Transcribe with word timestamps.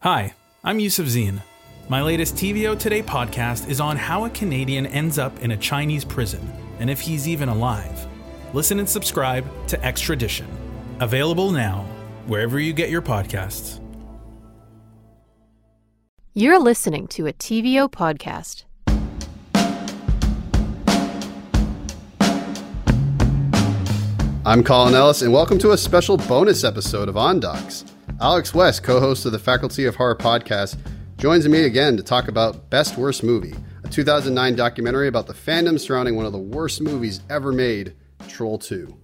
Hi, 0.00 0.34
I'm 0.62 0.78
Yusuf 0.78 1.06
Zine. 1.06 1.40
My 1.88 2.02
latest 2.02 2.34
TVO 2.34 2.78
Today 2.78 3.02
podcast 3.02 3.66
is 3.68 3.80
on 3.80 3.96
how 3.96 4.26
a 4.26 4.30
Canadian 4.30 4.84
ends 4.86 5.18
up 5.18 5.38
in 5.40 5.52
a 5.52 5.56
Chinese 5.56 6.04
prison 6.04 6.52
and 6.78 6.90
if 6.90 7.00
he's 7.00 7.26
even 7.26 7.48
alive. 7.48 8.06
Listen 8.52 8.78
and 8.78 8.86
subscribe 8.86 9.46
to 9.68 9.82
Extradition. 9.82 10.46
Available 11.00 11.50
now, 11.50 11.86
wherever 12.26 12.60
you 12.60 12.74
get 12.74 12.90
your 12.90 13.00
podcasts. 13.00 13.80
You're 16.34 16.60
listening 16.60 17.06
to 17.08 17.26
a 17.26 17.32
TVO 17.32 17.90
podcast. 17.90 18.64
I'm 24.44 24.62
Colin 24.62 24.94
Ellis, 24.94 25.22
and 25.22 25.32
welcome 25.32 25.58
to 25.60 25.70
a 25.72 25.78
special 25.78 26.18
bonus 26.18 26.64
episode 26.64 27.08
of 27.08 27.16
On 27.16 27.40
Docs. 27.40 27.86
Alex 28.18 28.54
West, 28.54 28.82
co 28.82 28.98
host 28.98 29.26
of 29.26 29.32
the 29.32 29.38
Faculty 29.38 29.84
of 29.84 29.96
Horror 29.96 30.16
podcast, 30.16 30.78
joins 31.18 31.46
me 31.46 31.64
again 31.64 31.98
to 31.98 32.02
talk 32.02 32.28
about 32.28 32.70
Best 32.70 32.96
Worst 32.96 33.22
Movie, 33.22 33.54
a 33.84 33.88
2009 33.88 34.56
documentary 34.56 35.06
about 35.06 35.26
the 35.26 35.34
fandom 35.34 35.78
surrounding 35.78 36.16
one 36.16 36.24
of 36.24 36.32
the 36.32 36.38
worst 36.38 36.80
movies 36.80 37.20
ever 37.28 37.52
made, 37.52 37.94
Troll 38.26 38.58
2. 38.58 38.96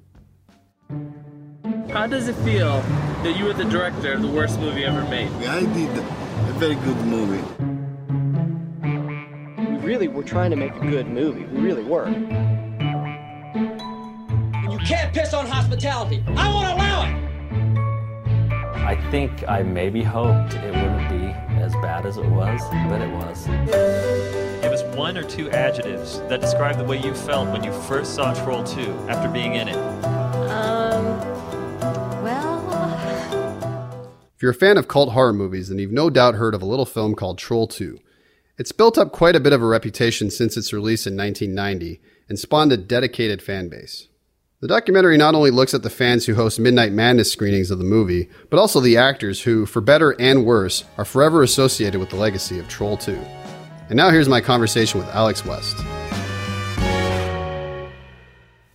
How 1.90 2.06
does 2.06 2.28
it 2.28 2.36
feel 2.36 2.80
that 3.22 3.36
you 3.36 3.44
were 3.44 3.52
the 3.52 3.66
director 3.66 4.14
of 4.14 4.22
the 4.22 4.28
worst 4.28 4.58
movie 4.58 4.84
ever 4.84 5.02
made? 5.04 5.30
I 5.46 5.60
did 5.60 5.90
a 5.98 6.52
very 6.58 6.76
good 6.76 6.96
movie. 7.04 7.42
We 9.58 9.76
really 9.86 10.08
were 10.08 10.24
trying 10.24 10.50
to 10.52 10.56
make 10.56 10.74
a 10.74 10.86
good 10.86 11.06
movie. 11.06 11.44
We 11.44 11.60
really 11.60 11.84
were. 11.84 12.08
You 14.70 14.78
can't 14.78 15.12
piss 15.12 15.34
on 15.34 15.46
hospitality. 15.46 16.24
I 16.28 16.48
won't 16.48 16.68
allow 16.68 17.04
it. 17.04 17.31
I 18.84 18.96
think 19.12 19.48
I 19.48 19.62
maybe 19.62 20.02
hoped 20.02 20.54
it 20.54 20.74
wouldn't 20.74 21.08
be 21.08 21.26
as 21.60 21.72
bad 21.74 22.04
as 22.04 22.16
it 22.16 22.26
was, 22.26 22.60
but 22.88 23.00
it 23.00 23.10
was. 23.10 23.46
Give 24.60 24.72
us 24.72 24.82
one 24.96 25.16
or 25.16 25.22
two 25.22 25.48
adjectives 25.50 26.18
that 26.28 26.40
describe 26.40 26.78
the 26.78 26.84
way 26.84 27.00
you 27.00 27.14
felt 27.14 27.48
when 27.50 27.62
you 27.62 27.72
first 27.72 28.14
saw 28.16 28.34
Troll 28.34 28.64
2 28.64 28.80
after 29.08 29.28
being 29.28 29.54
in 29.54 29.68
it. 29.68 29.76
Um, 29.76 31.04
well, 32.24 32.60
If 34.34 34.42
you're 34.42 34.50
a 34.50 34.54
fan 34.54 34.76
of 34.76 34.88
cult 34.88 35.12
horror 35.12 35.32
movies, 35.32 35.68
then 35.68 35.78
you've 35.78 35.92
no 35.92 36.10
doubt 36.10 36.34
heard 36.34 36.54
of 36.54 36.60
a 36.60 36.66
little 36.66 36.84
film 36.84 37.14
called 37.14 37.38
Troll 37.38 37.68
2. 37.68 38.00
It's 38.58 38.72
built 38.72 38.98
up 38.98 39.12
quite 39.12 39.36
a 39.36 39.40
bit 39.40 39.52
of 39.52 39.62
a 39.62 39.66
reputation 39.66 40.28
since 40.28 40.56
its 40.56 40.72
release 40.72 41.06
in 41.06 41.16
1990 41.16 42.00
and 42.28 42.38
spawned 42.38 42.72
a 42.72 42.76
dedicated 42.76 43.40
fan 43.40 43.68
base. 43.68 44.08
The 44.62 44.68
documentary 44.68 45.16
not 45.16 45.34
only 45.34 45.50
looks 45.50 45.74
at 45.74 45.82
the 45.82 45.90
fans 45.90 46.24
who 46.24 46.36
host 46.36 46.60
Midnight 46.60 46.92
Madness 46.92 47.32
screenings 47.32 47.72
of 47.72 47.78
the 47.78 47.84
movie, 47.84 48.28
but 48.48 48.60
also 48.60 48.78
the 48.78 48.96
actors 48.96 49.42
who, 49.42 49.66
for 49.66 49.80
better 49.80 50.12
and 50.20 50.46
worse, 50.46 50.84
are 50.96 51.04
forever 51.04 51.42
associated 51.42 51.98
with 51.98 52.10
the 52.10 52.16
legacy 52.16 52.60
of 52.60 52.68
Troll 52.68 52.96
2. 52.96 53.20
And 53.88 53.96
now 53.96 54.10
here's 54.10 54.28
my 54.28 54.40
conversation 54.40 55.00
with 55.00 55.08
Alex 55.08 55.44
West. 55.44 55.76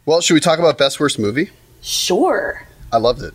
Well, 0.05 0.19
should 0.19 0.33
we 0.33 0.41
talk 0.41 0.59
about 0.59 0.77
Best 0.77 0.99
Worst 0.99 1.19
Movie? 1.19 1.51
Sure. 1.81 2.67
I 2.91 2.97
loved 2.97 3.21
it. 3.21 3.33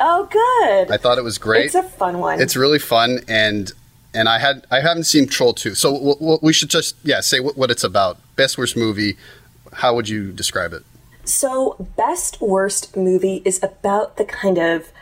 Oh, 0.00 0.24
good. 0.24 0.90
I 0.90 0.96
thought 0.96 1.18
it 1.18 1.24
was 1.24 1.36
great. 1.36 1.66
It's 1.66 1.74
a 1.74 1.82
fun 1.82 2.18
one. 2.18 2.40
It's 2.40 2.56
really 2.56 2.78
fun, 2.78 3.18
and 3.28 3.70
and 4.14 4.26
I 4.26 4.38
had 4.38 4.66
I 4.70 4.80
haven't 4.80 5.04
seen 5.04 5.26
Troll 5.26 5.52
two, 5.52 5.74
so 5.74 5.92
w- 5.92 6.14
w- 6.14 6.38
we 6.40 6.54
should 6.54 6.70
just 6.70 6.96
yeah 7.04 7.20
say 7.20 7.40
what, 7.40 7.58
what 7.58 7.70
it's 7.70 7.84
about. 7.84 8.16
Best 8.36 8.56
worst 8.56 8.74
movie. 8.74 9.18
How 9.74 9.94
would 9.94 10.08
you 10.08 10.32
describe 10.32 10.72
it? 10.72 10.82
So, 11.24 11.76
best 11.96 12.40
worst 12.40 12.96
movie 12.96 13.42
is 13.44 13.62
about 13.62 14.16
the 14.16 14.24
kind 14.24 14.58
of 14.58 14.92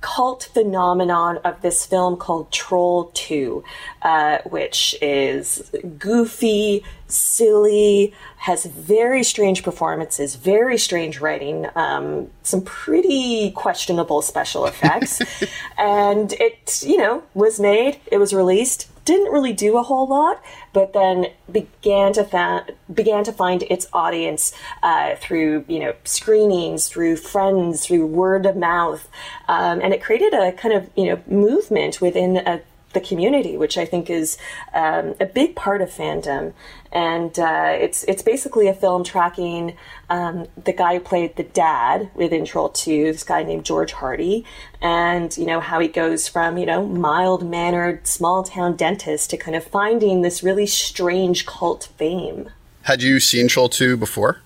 cult 0.00 0.48
phenomenon 0.54 1.38
of 1.38 1.60
this 1.62 1.84
film 1.84 2.16
called 2.16 2.50
Troll 2.50 3.10
2, 3.14 3.62
uh, 4.02 4.38
which 4.46 4.96
is 5.02 5.70
goofy, 5.98 6.82
silly, 7.06 8.14
has 8.38 8.64
very 8.64 9.22
strange 9.22 9.62
performances, 9.62 10.36
very 10.36 10.78
strange 10.78 11.20
writing, 11.20 11.66
um, 11.74 12.30
some 12.42 12.62
pretty 12.62 13.50
questionable 13.50 14.22
special 14.22 14.64
effects. 14.64 15.20
and 15.78 16.32
it, 16.34 16.82
you 16.82 16.96
know, 16.96 17.22
was 17.34 17.60
made, 17.60 18.00
it 18.10 18.18
was 18.18 18.32
released, 18.32 18.88
didn't 19.04 19.32
really 19.32 19.52
do 19.52 19.76
a 19.76 19.82
whole 19.82 20.08
lot, 20.08 20.42
but 20.72 20.92
then 20.92 21.26
began 21.50 22.12
to 22.12 22.24
fa- 22.24 22.66
began 22.92 23.24
to 23.24 23.32
find 23.32 23.62
its 23.64 23.86
audience 23.92 24.52
uh, 24.82 25.16
through 25.16 25.64
you 25.68 25.78
know 25.78 25.94
screenings, 26.04 26.88
through 26.88 27.16
friends, 27.16 27.86
through 27.86 28.06
word 28.06 28.46
of 28.46 28.56
mouth, 28.56 29.08
um, 29.48 29.80
and 29.80 29.92
it 29.92 30.02
created 30.02 30.34
a 30.34 30.52
kind 30.52 30.74
of 30.74 30.90
you 30.96 31.06
know 31.06 31.22
movement 31.26 32.00
within 32.00 32.36
a, 32.38 32.60
the 32.92 33.00
community, 33.00 33.56
which 33.56 33.78
I 33.78 33.84
think 33.84 34.10
is 34.10 34.36
um, 34.74 35.14
a 35.20 35.26
big 35.26 35.54
part 35.54 35.80
of 35.82 35.90
fandom. 35.90 36.52
And 36.92 37.38
uh, 37.38 37.76
it's 37.78 38.02
it's 38.04 38.22
basically 38.22 38.66
a 38.66 38.74
film 38.74 39.04
tracking 39.04 39.76
um, 40.08 40.48
the 40.62 40.72
guy 40.72 40.94
who 40.94 41.00
played 41.00 41.36
the 41.36 41.44
dad 41.44 42.10
within 42.14 42.44
Troll 42.44 42.70
Two, 42.70 43.12
this 43.12 43.22
guy 43.22 43.44
named 43.44 43.64
George 43.64 43.92
Hardy, 43.92 44.44
and 44.82 45.36
you 45.38 45.46
know 45.46 45.60
how 45.60 45.78
he 45.78 45.86
goes 45.86 46.26
from 46.26 46.58
you 46.58 46.66
know 46.66 46.84
mild 46.84 47.48
mannered 47.48 48.06
small 48.06 48.42
town 48.42 48.74
dentist 48.74 49.30
to 49.30 49.36
kind 49.36 49.56
of 49.56 49.62
finding 49.62 50.22
this 50.22 50.42
really 50.42 50.66
strange 50.66 51.46
cult 51.46 51.90
fame. 51.96 52.50
Had 52.82 53.02
you 53.02 53.20
seen 53.20 53.46
Troll 53.46 53.68
two 53.68 53.96
before? 53.96 54.40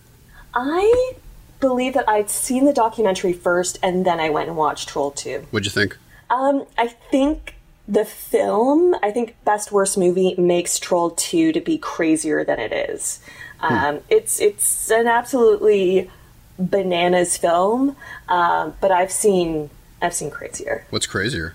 I 0.52 1.14
believe 1.60 1.94
that 1.94 2.06
I'd 2.06 2.28
seen 2.28 2.66
the 2.66 2.74
documentary 2.74 3.32
first, 3.32 3.78
and 3.82 4.04
then 4.04 4.20
I 4.20 4.28
went 4.28 4.48
and 4.48 4.56
watched 4.56 4.90
Troll 4.90 5.12
Two. 5.12 5.46
What'd 5.50 5.64
you 5.64 5.72
think? 5.72 5.96
Um, 6.28 6.66
I 6.76 6.88
think 6.88 7.54
the 7.86 8.04
film, 8.04 8.94
I 9.02 9.10
think 9.10 9.36
Best 9.44 9.70
Worst 9.70 9.98
Movie 9.98 10.34
makes 10.38 10.78
Troll 10.78 11.10
2 11.10 11.52
to 11.52 11.60
be 11.60 11.76
crazier 11.78 12.44
than 12.44 12.58
it 12.58 12.72
is. 12.72 13.20
Um, 13.60 14.00
It's 14.08 14.40
it's 14.40 14.90
an 14.90 15.06
absolutely 15.06 16.10
bananas 16.58 17.36
film, 17.36 17.96
um, 18.28 18.74
but 18.80 18.90
I've 18.90 19.12
seen 19.12 19.70
I've 20.00 20.14
seen 20.14 20.30
crazier. 20.30 20.86
What's 20.90 21.06
crazier? 21.06 21.54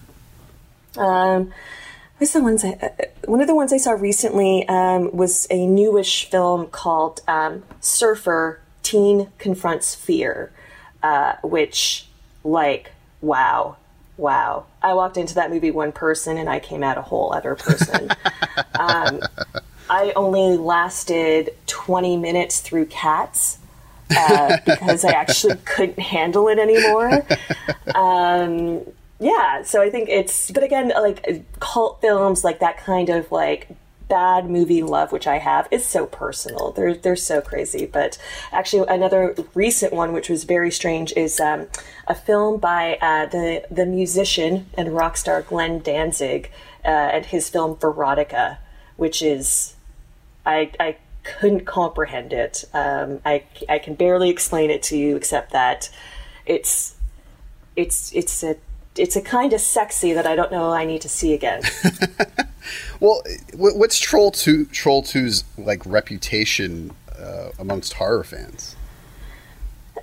Um, 0.97 1.53
what's 2.17 2.34
the 2.34 2.41
ones 2.41 2.66
I, 2.66 2.72
uh, 2.73 3.06
one 3.25 3.41
of 3.41 3.47
the 3.47 3.56
ones 3.56 3.72
I 3.72 3.78
saw 3.78 3.91
recently 3.91 4.67
um, 4.67 5.16
was 5.16 5.47
a 5.51 5.66
newish 5.66 6.29
film 6.29 6.67
called 6.67 7.22
um, 7.28 7.63
Surfer 7.79 8.59
Teen 8.81 9.29
Confronts 9.38 9.94
Fear, 9.94 10.51
uh, 11.03 11.35
which 11.44 12.07
like 12.44 12.91
wow 13.22 13.78
wow. 14.19 14.66
I 14.81 14.94
walked 14.94 15.18
into 15.18 15.35
that 15.35 15.50
movie 15.50 15.72
one 15.72 15.91
person 15.91 16.38
and 16.38 16.50
i 16.50 16.59
came 16.59 16.84
out 16.84 16.97
a 16.97 17.02
whole 17.02 17.34
other 17.34 17.56
person. 17.56 18.09
Um, 18.80 19.19
i 19.90 20.13
only 20.16 20.56
lasted 20.56 21.53
20 21.68 22.16
minutes 22.16 22.62
through 22.62 22.85
cats 22.85 23.58
uh, 24.16 24.58
because 24.66 25.03
i 25.03 25.12
actually 25.12 25.56
couldn't 25.66 26.00
handle 26.00 26.47
it 26.47 26.59
anymore. 26.59 27.25
Um, 27.94 28.85
yeah 29.19 29.62
so 29.63 29.81
i 29.81 29.90
think 29.90 30.08
it's 30.08 30.50
but 30.52 30.63
again 30.63 30.90
like 30.90 31.44
cult 31.59 32.00
films 32.00 32.44
like 32.44 32.59
that 32.59 32.78
kind 32.78 33.09
of 33.09 33.29
like 33.31 33.68
bad 34.09 34.50
movie 34.50 34.81
love 34.81 35.12
which 35.12 35.28
i 35.28 35.38
have 35.38 35.68
is 35.72 35.86
so 35.86 36.06
personal. 36.06 36.72
They're 36.72 36.96
they're 36.96 37.16
so 37.16 37.42
crazy. 37.42 37.86
But 37.86 38.18
actually 38.52 38.88
another 38.88 39.36
recent 39.53 39.94
one 39.94 40.14
which 40.14 40.30
was 40.30 40.44
very 40.44 40.72
strange 40.72 41.14
is 41.16 41.40
um, 41.40 41.68
a 42.08 42.16
film 42.16 42.59
by 42.59 42.97
uh, 43.02 43.28
the 43.28 43.64
the 43.70 43.86
musician 43.86 44.68
and 44.74 44.96
rock 44.96 45.16
star 45.18 45.42
glenn 45.42 45.80
danzig 45.80 46.52
uh, 46.84 46.88
and 46.88 47.25
his 47.28 47.50
film 47.50 47.75
Verotika 47.75 48.58
which 48.97 49.22
is 49.22 49.75
i 50.46 50.72
i 50.80 50.97
couldn't 51.24 51.66
comprehend 51.66 52.34
it. 52.34 52.66
Um, 52.74 53.22
i 53.26 53.44
i 53.68 53.80
can 53.80 53.94
barely 53.96 54.30
explain 54.30 54.70
it 54.70 54.81
to 54.84 54.97
you 54.97 55.16
except 55.16 55.52
that 55.52 55.90
it's 56.46 56.96
it's 57.76 58.14
it's 58.14 58.44
a 58.44 58.56
it's 58.97 59.16
a 59.16 59.22
kind 59.22 59.53
of 59.53 59.62
sexy 59.62 60.14
that 60.14 60.26
I 60.26 60.36
don't 60.36 60.52
know 60.52 60.72
I 60.72 60.86
need 60.86 61.02
to 61.02 61.09
see 61.09 61.34
again. 61.34 61.62
Well, 62.99 63.23
what's 63.53 63.99
Troll 63.99 64.31
two 64.31 64.66
Troll 64.66 65.03
2's 65.03 65.43
like 65.57 65.85
reputation 65.85 66.91
uh, 67.17 67.49
amongst 67.57 67.93
horror 67.93 68.23
fans? 68.23 68.75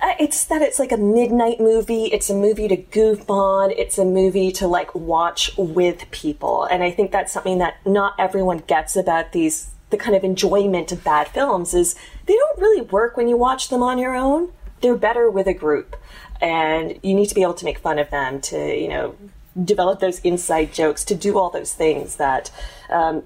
Uh, 0.01 0.13
it's 0.19 0.45
that 0.45 0.61
it's 0.61 0.79
like 0.79 0.91
a 0.91 0.97
midnight 0.97 1.59
movie. 1.59 2.05
It's 2.05 2.29
a 2.29 2.35
movie 2.35 2.67
to 2.67 2.75
goof 2.75 3.29
on. 3.29 3.71
It's 3.71 3.97
a 3.97 4.05
movie 4.05 4.51
to 4.53 4.67
like 4.67 4.93
watch 4.93 5.55
with 5.57 6.09
people. 6.11 6.65
And 6.65 6.83
I 6.83 6.91
think 6.91 7.11
that's 7.11 7.33
something 7.33 7.57
that 7.59 7.77
not 7.85 8.15
everyone 8.19 8.59
gets 8.67 8.95
about 8.95 9.31
these 9.31 9.69
the 9.89 9.97
kind 9.97 10.15
of 10.15 10.23
enjoyment 10.23 10.91
of 10.91 11.03
bad 11.03 11.29
films 11.29 11.73
is 11.73 11.95
they 12.25 12.35
don't 12.35 12.59
really 12.59 12.81
work 12.81 13.15
when 13.15 13.27
you 13.27 13.37
watch 13.37 13.69
them 13.69 13.81
on 13.81 13.97
your 13.97 14.15
own. 14.15 14.51
They're 14.81 14.97
better 14.97 15.29
with 15.29 15.47
a 15.47 15.53
group. 15.53 15.95
And 16.41 16.99
you 17.01 17.15
need 17.15 17.27
to 17.27 17.35
be 17.35 17.41
able 17.41 17.55
to 17.55 17.65
make 17.65 17.79
fun 17.79 17.97
of 17.97 18.09
them 18.09 18.41
to, 18.41 18.75
you 18.75 18.89
know, 18.89 19.15
develop 19.63 19.99
those 19.99 20.19
inside 20.19 20.73
jokes, 20.73 21.03
to 21.05 21.15
do 21.15 21.37
all 21.37 21.49
those 21.49 21.73
things 21.73 22.17
that 22.17 22.51
um, 22.89 23.23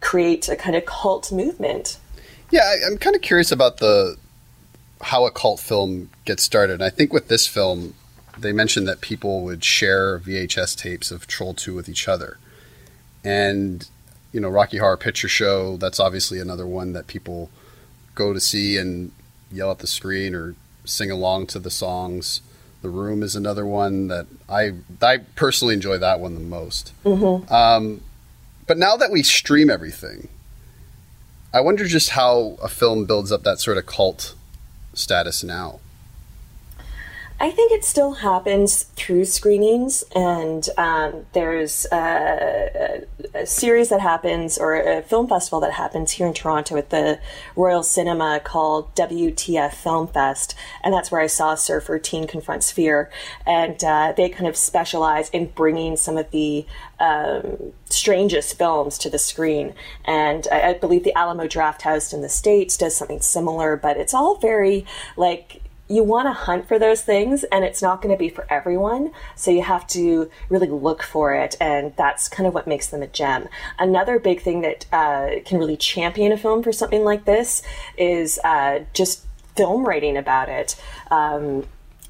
create 0.00 0.48
a 0.48 0.56
kind 0.56 0.76
of 0.76 0.84
cult 0.86 1.32
movement. 1.32 1.98
Yeah, 2.50 2.60
I, 2.60 2.86
I'm 2.86 2.98
kind 2.98 3.16
of 3.16 3.22
curious 3.22 3.50
about 3.52 3.78
the 3.78 4.16
how 5.02 5.26
a 5.26 5.30
cult 5.30 5.60
film 5.60 6.10
gets 6.24 6.42
started. 6.42 6.74
And 6.74 6.84
I 6.84 6.90
think 6.90 7.12
with 7.12 7.28
this 7.28 7.46
film, 7.46 7.94
they 8.38 8.52
mentioned 8.52 8.88
that 8.88 9.00
people 9.00 9.42
would 9.42 9.62
share 9.64 10.18
VHS 10.18 10.76
tapes 10.76 11.10
of 11.10 11.26
Troll 11.26 11.54
2 11.54 11.74
with 11.74 11.88
each 11.88 12.08
other. 12.08 12.38
and 13.24 13.88
you 14.32 14.40
know 14.40 14.48
Rocky 14.48 14.78
Horror 14.78 14.96
Picture 14.96 15.28
Show. 15.28 15.76
That's 15.76 16.00
obviously 16.00 16.40
another 16.40 16.66
one 16.66 16.92
that 16.92 17.06
people 17.06 17.50
go 18.16 18.32
to 18.32 18.40
see 18.40 18.76
and 18.76 19.12
yell 19.50 19.70
at 19.70 19.78
the 19.78 19.86
screen 19.86 20.34
or 20.34 20.56
sing 20.84 21.10
along 21.10 21.46
to 21.48 21.58
the 21.60 21.70
songs. 21.70 22.40
The 22.84 22.90
Room 22.90 23.22
is 23.22 23.34
another 23.34 23.64
one 23.64 24.08
that 24.08 24.26
I 24.46 24.74
I 25.00 25.16
personally 25.36 25.72
enjoy 25.72 25.96
that 25.96 26.20
one 26.20 26.34
the 26.34 26.40
most. 26.40 26.92
Mm-hmm. 27.02 27.50
Um, 27.50 28.02
but 28.66 28.76
now 28.76 28.94
that 28.98 29.10
we 29.10 29.22
stream 29.22 29.70
everything, 29.70 30.28
I 31.54 31.62
wonder 31.62 31.86
just 31.86 32.10
how 32.10 32.58
a 32.62 32.68
film 32.68 33.06
builds 33.06 33.32
up 33.32 33.42
that 33.44 33.58
sort 33.58 33.78
of 33.78 33.86
cult 33.86 34.34
status 34.92 35.42
now. 35.42 35.80
I 37.44 37.50
think 37.50 37.72
it 37.72 37.84
still 37.84 38.12
happens 38.14 38.84
through 38.96 39.26
screenings, 39.26 40.02
and 40.16 40.66
um, 40.78 41.26
there's 41.34 41.86
a, 41.92 43.04
a, 43.34 43.44
series 43.44 43.90
that 43.90 44.00
happens, 44.00 44.56
or 44.56 44.74
a 44.74 45.02
film 45.02 45.28
festival 45.28 45.60
that 45.60 45.74
happens 45.74 46.12
here 46.12 46.26
in 46.26 46.32
Toronto 46.32 46.78
at 46.78 46.88
the 46.88 47.20
Royal 47.54 47.82
Cinema 47.82 48.40
called 48.42 48.94
WTF 48.94 49.74
Film 49.74 50.08
Fest, 50.08 50.54
and 50.82 50.94
that's 50.94 51.10
where 51.10 51.20
I 51.20 51.26
saw 51.26 51.54
Surfer 51.54 51.98
Teen 51.98 52.26
Confronts 52.26 52.70
Fear, 52.70 53.10
and 53.46 53.84
uh, 53.84 54.14
they 54.16 54.30
kind 54.30 54.46
of 54.46 54.56
specialize 54.56 55.28
in 55.28 55.48
bringing 55.48 55.98
some 55.98 56.16
of 56.16 56.30
the 56.30 56.64
um, 56.98 57.74
strangest 57.90 58.56
films 58.56 58.96
to 58.96 59.10
the 59.10 59.18
screen, 59.18 59.74
and 60.06 60.48
I, 60.50 60.70
I 60.70 60.72
believe 60.72 61.04
the 61.04 61.14
Alamo 61.14 61.46
Drafthouse 61.46 62.14
in 62.14 62.22
the 62.22 62.30
States 62.30 62.78
does 62.78 62.96
something 62.96 63.20
similar, 63.20 63.76
but 63.76 63.98
it's 63.98 64.14
all 64.14 64.36
very 64.36 64.86
like 65.18 65.60
you 65.88 66.02
want 66.02 66.26
to 66.26 66.32
hunt 66.32 66.66
for 66.66 66.78
those 66.78 67.02
things 67.02 67.44
and 67.44 67.64
it's 67.64 67.82
not 67.82 68.00
going 68.00 68.14
to 68.14 68.18
be 68.18 68.28
for 68.28 68.46
everyone 68.50 69.12
so 69.36 69.50
you 69.50 69.62
have 69.62 69.86
to 69.86 70.30
really 70.48 70.68
look 70.68 71.02
for 71.02 71.34
it 71.34 71.56
and 71.60 71.94
that's 71.96 72.28
kind 72.28 72.46
of 72.46 72.54
what 72.54 72.66
makes 72.66 72.88
them 72.88 73.02
a 73.02 73.06
gem. 73.06 73.48
Another 73.78 74.18
big 74.18 74.40
thing 74.40 74.62
that 74.62 74.86
uh, 74.92 75.40
can 75.44 75.58
really 75.58 75.76
champion 75.76 76.32
a 76.32 76.38
film 76.38 76.62
for 76.62 76.72
something 76.72 77.04
like 77.04 77.24
this 77.26 77.62
is 77.98 78.38
uh, 78.44 78.80
just 78.94 79.26
film 79.56 79.84
writing 79.84 80.16
about 80.16 80.48
it. 80.48 80.76
Um, 81.10 81.64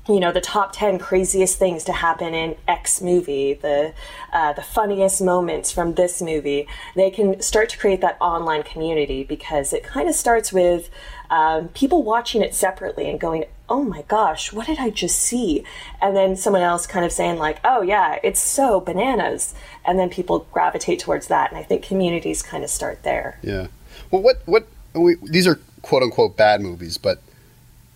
you 0.09 0.21
know 0.21 0.33
the 0.33 0.41
top 0.41 0.73
10 0.73 0.99
craziest 0.99 1.59
things 1.59 1.85
to 1.85 1.93
happen 1.93 2.35
in 2.35 2.57
x 2.69 3.01
movie 3.01 3.55
the 3.55 3.95
uh, 4.33 4.53
the 4.53 4.63
funniest 4.63 5.23
moments 5.23 5.73
from 5.73 5.95
this 5.95 6.21
movie 6.21 6.69
they 6.95 7.11
can 7.11 7.41
start 7.41 7.71
to 7.71 7.79
create 7.79 8.03
that 8.03 8.19
online 8.21 8.63
community 8.63 9.25
because 9.25 9.73
it 9.73 9.83
kind 9.83 10.09
of 10.09 10.15
starts 10.15 10.53
with 10.53 10.91
um, 11.35 11.69
people 11.69 12.03
watching 12.03 12.43
it 12.43 12.55
separately 12.55 13.11
and 13.11 13.19
going 13.19 13.45
oh 13.69 13.83
my 13.83 14.03
gosh 14.03 14.53
what 14.53 14.67
did 14.67 14.79
i 14.79 14.91
just 14.91 15.19
see? 15.19 15.65
And 16.01 16.15
then 16.17 16.37
someone 16.37 16.63
else 16.63 16.87
kind 16.87 17.05
of 17.05 17.13
saying 17.13 17.39
like 17.39 17.59
oh 17.65 17.83
yeah 17.83 18.19
it's 18.23 18.41
so 18.41 18.81
bananas. 18.81 19.55
And 19.87 19.99
then 19.99 20.11
people 20.11 20.47
gravitate 20.53 21.01
towards 21.01 21.27
that. 21.29 21.51
And 21.51 21.59
i 21.59 21.63
think 21.63 21.83
communities 21.83 22.43
kind 22.43 22.63
of 22.63 22.71
start 22.71 23.03
there. 23.03 23.39
Yeah. 23.43 23.67
Well 24.11 24.23
what 24.23 24.43
what 24.47 24.67
we, 24.95 25.17
these 25.23 25.47
are 25.47 25.61
quote 25.83 26.03
unquote 26.03 26.37
bad 26.37 26.61
movies 26.61 26.99
but 26.99 27.21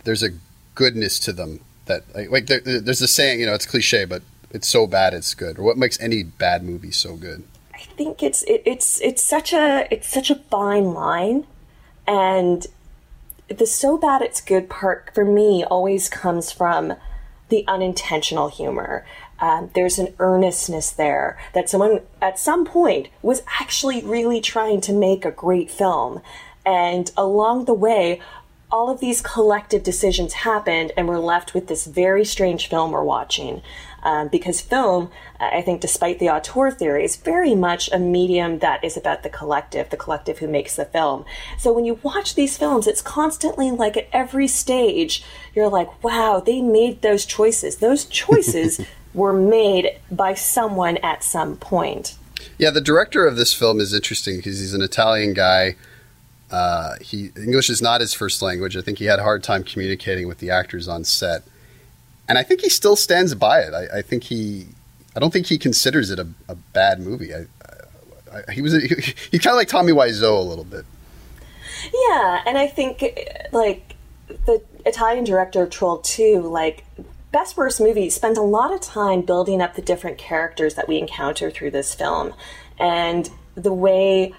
there's 0.05 0.23
a 0.23 0.31
goodness 0.75 1.19
to 1.21 1.33
them 1.33 1.61
that 1.87 2.03
like, 2.15 2.31
like 2.31 2.47
there, 2.47 2.61
there's 2.61 3.01
a 3.01 3.09
saying 3.09 3.41
you 3.41 3.47
know 3.47 3.55
it's 3.55 3.67
cliche 3.67 4.05
but 4.05 4.23
it's 4.51 4.69
so 4.69 4.87
bad 4.87 5.15
it's 5.15 5.35
good. 5.35 5.59
Or 5.59 5.63
what 5.63 5.77
makes 5.77 6.01
any 6.01 6.23
bad 6.23 6.63
movie 6.63 6.91
so 6.91 7.17
good? 7.17 7.45
I 7.75 7.79
think 7.97 8.23
it's 8.23 8.43
it, 8.45 8.63
it's 8.65 9.01
it's 9.01 9.23
such 9.23 9.53
a 9.53 9.87
it's 9.91 10.09
such 10.09 10.31
a 10.31 10.37
fine 10.37 10.93
line. 10.95 11.47
And 12.07 12.67
the 13.49 13.67
so 13.67 13.97
bad 13.97 14.23
it's 14.23 14.41
good 14.41 14.69
part 14.69 15.11
for 15.15 15.25
me 15.25 15.65
always 15.65 16.09
comes 16.09 16.53
from 16.53 16.95
the 17.49 17.65
unintentional 17.67 18.49
humor. 18.49 19.07
Um, 19.41 19.71
there's 19.75 19.99
an 19.99 20.15
earnestness 20.19 20.91
there 20.91 21.39
that 21.55 21.71
someone 21.71 22.01
at 22.21 22.39
some 22.39 22.65
point 22.65 23.09
was 23.23 23.43
actually 23.61 24.03
really 24.03 24.41
trying 24.41 24.81
to 24.83 24.93
make 24.93 25.25
a 25.25 25.31
great 25.31 25.71
film. 25.71 26.21
And 26.67 27.11
along 27.17 27.65
the 27.65 27.75
way, 27.75 28.21
all 28.71 28.91
of 28.91 29.01
these 29.01 29.23
collective 29.23 29.83
decisions 29.83 30.35
happened, 30.35 30.93
and 30.97 31.09
we're 31.09 31.19
left 31.19 31.55
with 31.55 31.69
this 31.69 31.87
very 31.87 32.25
strange 32.25 32.69
film 32.69 32.91
we're 32.91 33.03
watching. 33.03 33.63
Um, 34.03 34.29
because 34.29 34.61
film, 34.61 35.11
I 35.41 35.61
think, 35.61 35.81
despite 35.81 36.21
the 36.21 36.31
auteur 36.31 36.71
theory, 36.71 37.05
is 37.05 37.17
very 37.17 37.55
much 37.55 37.91
a 37.91 37.99
medium 37.99 38.61
that 38.61 38.85
is 38.85 38.97
about 38.97 39.25
the 39.25 39.29
collective, 39.29 39.91
the 39.91 39.97
collective 39.97 40.39
who 40.39 40.47
makes 40.47 40.77
the 40.77 40.85
film. 40.85 41.25
So 41.59 41.73
when 41.73 41.85
you 41.85 41.99
watch 42.03 42.35
these 42.37 42.57
films, 42.57 42.87
it's 42.87 43.03
constantly 43.03 43.71
like 43.71 43.97
at 43.97 44.09
every 44.13 44.47
stage, 44.47 45.25
you're 45.55 45.69
like, 45.69 46.03
wow, 46.05 46.41
they 46.45 46.63
made 46.63 47.03
those 47.03 47.27
choices. 47.27 47.77
Those 47.77 48.05
choices 48.05 48.81
were 49.15 49.33
made 49.33 49.99
by 50.11 50.35
someone 50.35 50.99
at 50.99 51.25
some 51.25 51.57
point. 51.57 52.17
Yeah, 52.57 52.71
the 52.71 52.81
director 52.81 53.27
of 53.27 53.37
this 53.37 53.53
film 53.53 53.81
is 53.81 53.93
interesting 53.93 54.37
because 54.37 54.61
he's 54.61 54.75
an 54.75 54.83
Italian 54.83 55.35
guy. 55.35 55.75
Uh, 56.51 56.95
he 57.01 57.31
English 57.37 57.69
is 57.69 57.83
not 57.83 58.01
his 58.01 58.15
first 58.15 58.41
language. 58.43 58.77
I 58.77 58.81
think 58.81 58.99
he 58.99 59.05
had 59.05 59.19
a 59.19 59.23
hard 59.23 59.43
time 59.43 59.65
communicating 59.65 60.29
with 60.29 60.39
the 60.39 60.51
actors 60.51 60.89
on 60.89 61.05
set 61.05 61.43
and 62.29 62.39
I 62.39 62.43
think 62.43 62.61
he 62.61 62.69
still 62.69 62.97
stands 62.97 63.35
by 63.35 63.61
it. 63.61 63.75
I, 63.75 63.99
I 63.99 64.03
think 64.03 64.25
he, 64.25 64.67
I 65.17 65.21
don't 65.21 65.33
think 65.33 65.47
he 65.47 65.59
considers 65.59 66.11
it 66.11 66.19
a, 66.19 66.29
a 66.49 66.55
bad 66.55 67.01
movie. 67.01 67.35
I, 67.35 67.47
I, 68.33 68.53
he 68.53 68.63
was 68.63 68.73
he, 68.75 68.89
he's 69.31 69.41
kind 69.41 69.55
of 69.55 69.57
like 69.57 69.69
Tommy 69.69 69.93
Wiseau 69.93 70.39
a 70.39 70.43
little 70.43 70.65
bit. 70.65 70.85
Yeah, 71.93 72.43
and 72.47 72.59
I 72.59 72.67
think 72.67 73.03
like 73.53 73.95
the 74.29 74.63
Italian 74.85 75.25
director 75.25 75.67
Troll 75.67 75.99
Two, 75.99 76.41
like 76.41 76.85
Best 77.33 77.57
Worst 77.57 77.81
Movie, 77.81 78.11
spent 78.11 78.37
a 78.37 78.43
lot 78.43 78.73
of 78.73 78.81
time 78.81 79.23
building 79.23 79.63
up 79.63 79.75
the 79.75 79.83
different 79.83 80.19
characters 80.19 80.75
that 80.75 80.89
we 80.89 80.99
encounter 80.99 81.51
through 81.51 81.71
this 81.71 81.95
film, 81.95 82.35
and 82.79 83.31
the 83.55 83.73
way 83.73 84.35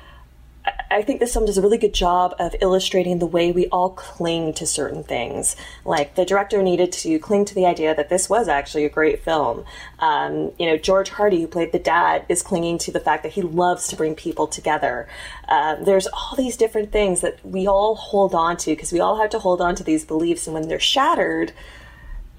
I 0.91 1.03
think 1.03 1.19
this 1.19 1.33
film 1.33 1.45
does 1.45 1.57
a 1.57 1.61
really 1.61 1.77
good 1.77 1.93
job 1.93 2.35
of 2.39 2.55
illustrating 2.61 3.19
the 3.19 3.27
way 3.27 3.51
we 3.51 3.67
all 3.67 3.91
cling 3.91 4.53
to 4.55 4.65
certain 4.65 5.03
things. 5.03 5.55
Like 5.85 6.15
the 6.15 6.25
director 6.25 6.63
needed 6.63 6.91
to 6.93 7.19
cling 7.19 7.45
to 7.45 7.55
the 7.55 7.65
idea 7.65 7.93
that 7.93 8.09
this 8.09 8.29
was 8.29 8.47
actually 8.47 8.85
a 8.85 8.89
great 8.89 9.23
film. 9.23 9.65
Um, 9.99 10.51
you 10.57 10.65
know, 10.65 10.77
George 10.77 11.09
Hardy, 11.09 11.41
who 11.41 11.47
played 11.47 11.71
the 11.71 11.79
dad, 11.79 12.25
is 12.27 12.41
clinging 12.41 12.79
to 12.79 12.91
the 12.91 12.99
fact 12.99 13.23
that 13.23 13.33
he 13.33 13.41
loves 13.43 13.87
to 13.89 13.95
bring 13.95 14.15
people 14.15 14.47
together. 14.47 15.07
Uh, 15.47 15.75
there's 15.75 16.07
all 16.07 16.35
these 16.35 16.57
different 16.57 16.91
things 16.91 17.21
that 17.21 17.43
we 17.45 17.67
all 17.67 17.95
hold 17.95 18.33
on 18.33 18.57
to 18.57 18.71
because 18.71 18.91
we 18.91 18.99
all 18.99 19.17
have 19.17 19.29
to 19.29 19.39
hold 19.39 19.61
on 19.61 19.75
to 19.75 19.83
these 19.83 20.05
beliefs, 20.05 20.47
and 20.47 20.55
when 20.55 20.67
they're 20.67 20.79
shattered, 20.79 21.53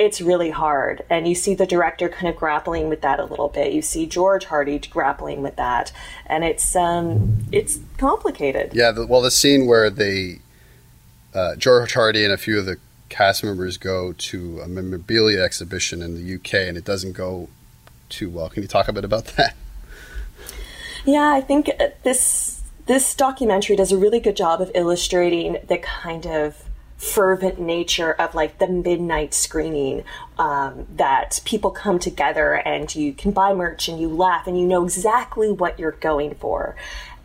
it's 0.01 0.23
really 0.23 0.49
hard. 0.49 1.05
And 1.11 1.29
you 1.29 1.35
see 1.35 1.55
the 1.55 1.67
director 1.67 2.09
kind 2.09 2.27
of 2.27 2.35
grappling 2.35 2.89
with 2.89 3.03
that 3.03 3.21
a 3.21 3.25
little 3.27 3.49
bit. 3.49 3.75
You 3.75 3.83
see 3.83 4.07
George 4.07 4.47
Hardy 4.47 4.79
grappling 4.79 5.43
with 5.43 5.57
that, 5.57 5.93
and 6.25 6.43
it's 6.43 6.75
um, 6.75 7.45
it's 7.53 7.79
complicated. 7.99 8.73
Yeah, 8.73 8.93
the, 8.93 9.07
well, 9.07 9.21
the 9.21 9.31
scene 9.31 9.67
where 9.67 9.91
they 9.91 10.41
uh, 11.35 11.55
George 11.57 11.93
Hardy 11.93 12.25
and 12.25 12.33
a 12.33 12.39
few 12.39 12.59
of 12.59 12.65
the 12.65 12.79
cast 13.11 13.45
members 13.45 13.77
go 13.77 14.15
to 14.15 14.61
a 14.61 14.69
memorabilia 14.69 15.43
exhibition 15.43 16.01
in 16.01 16.15
the 16.15 16.35
UK, 16.35 16.55
and 16.67 16.79
it 16.79 16.85
doesn't 16.85 17.13
go 17.13 17.51
too 18.09 18.31
well. 18.31 18.49
Can 18.49 18.63
you 18.63 18.69
talk 18.69 18.89
a 18.89 18.95
bit 18.95 19.05
about 19.05 19.27
that? 19.37 19.55
Yeah, 21.05 21.29
I 21.29 21.43
think 21.43 21.71
this 22.05 22.63
this 22.87 23.15
documentary 23.15 23.77
does 23.77 23.93
a 23.93 23.99
really 23.99 24.19
good 24.19 24.37
job 24.37 24.63
of 24.63 24.71
illustrating 24.75 25.59
the 25.69 25.77
kind 25.77 26.27
of 26.27 26.65
fervent 27.01 27.59
nature 27.59 28.13
of 28.13 28.35
like 28.35 28.59
the 28.59 28.69
midnight 28.69 29.33
screening 29.33 30.05
um, 30.39 30.87
that 30.97 31.41
people 31.47 31.71
come 31.71 31.99
together 31.99 32.53
and 32.53 32.95
you 32.95 33.11
can 33.15 33.31
buy 33.31 33.55
merch 33.55 33.89
and 33.89 33.99
you 33.99 34.07
laugh 34.07 34.47
and 34.47 34.61
you 34.61 34.67
know 34.67 34.85
exactly 34.85 35.51
what 35.51 35.79
you're 35.79 35.93
going 35.93 36.35
for 36.35 36.77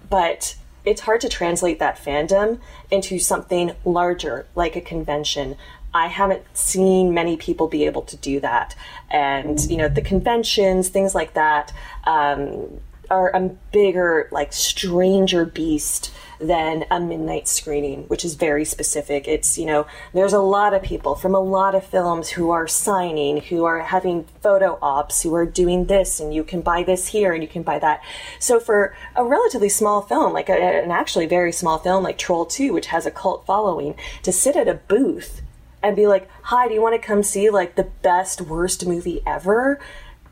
but 0.10 0.56
it's 0.86 1.02
hard 1.02 1.20
to 1.20 1.28
translate 1.28 1.80
that 1.80 1.98
fandom 1.98 2.58
into 2.90 3.20
something 3.20 3.74
larger 3.84 4.46
like 4.56 4.78
a 4.78 4.82
convention 4.82 5.58
I 5.94 6.08
haven't 6.08 6.44
seen 6.54 7.14
many 7.14 7.38
people 7.38 7.68
be 7.70 7.86
able 7.86 8.02
to 8.04 8.18
do 8.18 8.42
that. 8.42 8.76
And, 9.10 9.58
you 9.72 9.78
know, 9.78 9.88
the 9.88 10.02
conventions, 10.02 10.90
things 10.90 11.16
like 11.16 11.36
that, 11.36 11.72
um, 12.04 12.82
are 13.10 13.34
a 13.34 13.40
bigger, 13.72 14.28
like, 14.30 14.52
stranger 14.52 15.46
beast 15.46 16.12
than 16.40 16.86
a 16.92 17.00
midnight 17.00 17.48
screening, 17.48 18.04
which 18.04 18.26
is 18.26 18.36
very 18.36 18.66
specific. 18.66 19.28
It's, 19.28 19.58
you 19.58 19.66
know, 19.66 19.88
there's 20.14 20.34
a 20.34 20.40
lot 20.40 20.74
of 20.74 20.84
people 20.84 21.16
from 21.16 21.36
a 21.36 21.40
lot 21.40 21.76
of 21.76 21.86
films 21.86 22.30
who 22.30 22.52
are 22.52 22.68
signing, 22.68 23.42
who 23.42 23.66
are 23.66 23.80
having 23.80 24.26
photo 24.42 24.78
ops, 24.82 25.24
who 25.24 25.34
are 25.36 25.46
doing 25.46 25.86
this, 25.86 26.20
and 26.20 26.34
you 26.34 26.44
can 26.44 26.62
buy 26.62 26.84
this 26.84 27.08
here 27.08 27.34
and 27.34 27.44
you 27.44 27.50
can 27.50 27.64
buy 27.64 27.80
that. 27.80 28.02
So 28.40 28.60
for 28.60 28.96
a 29.16 29.24
relatively 29.24 29.70
small 29.70 30.02
film, 30.02 30.34
like 30.34 30.50
a, 30.50 30.54
an 30.54 30.92
actually 30.92 31.26
very 31.26 31.52
small 31.52 31.78
film 31.78 32.04
like 32.04 32.18
Troll 32.18 32.46
2, 32.46 32.74
which 32.74 32.88
has 32.88 33.06
a 33.06 33.12
cult 33.12 33.46
following, 33.46 33.96
to 34.24 34.32
sit 34.32 34.56
at 34.56 34.68
a 34.68 34.76
booth 34.76 35.42
and 35.86 35.96
be 35.96 36.08
like, 36.08 36.28
hi, 36.42 36.68
do 36.68 36.74
you 36.74 36.82
want 36.82 37.00
to 37.00 37.08
come 37.08 37.22
see 37.22 37.50
like 37.50 37.76
the 37.76 37.84
best, 38.02 38.42
worst 38.42 38.86
movie 38.86 39.22
ever? 39.26 39.80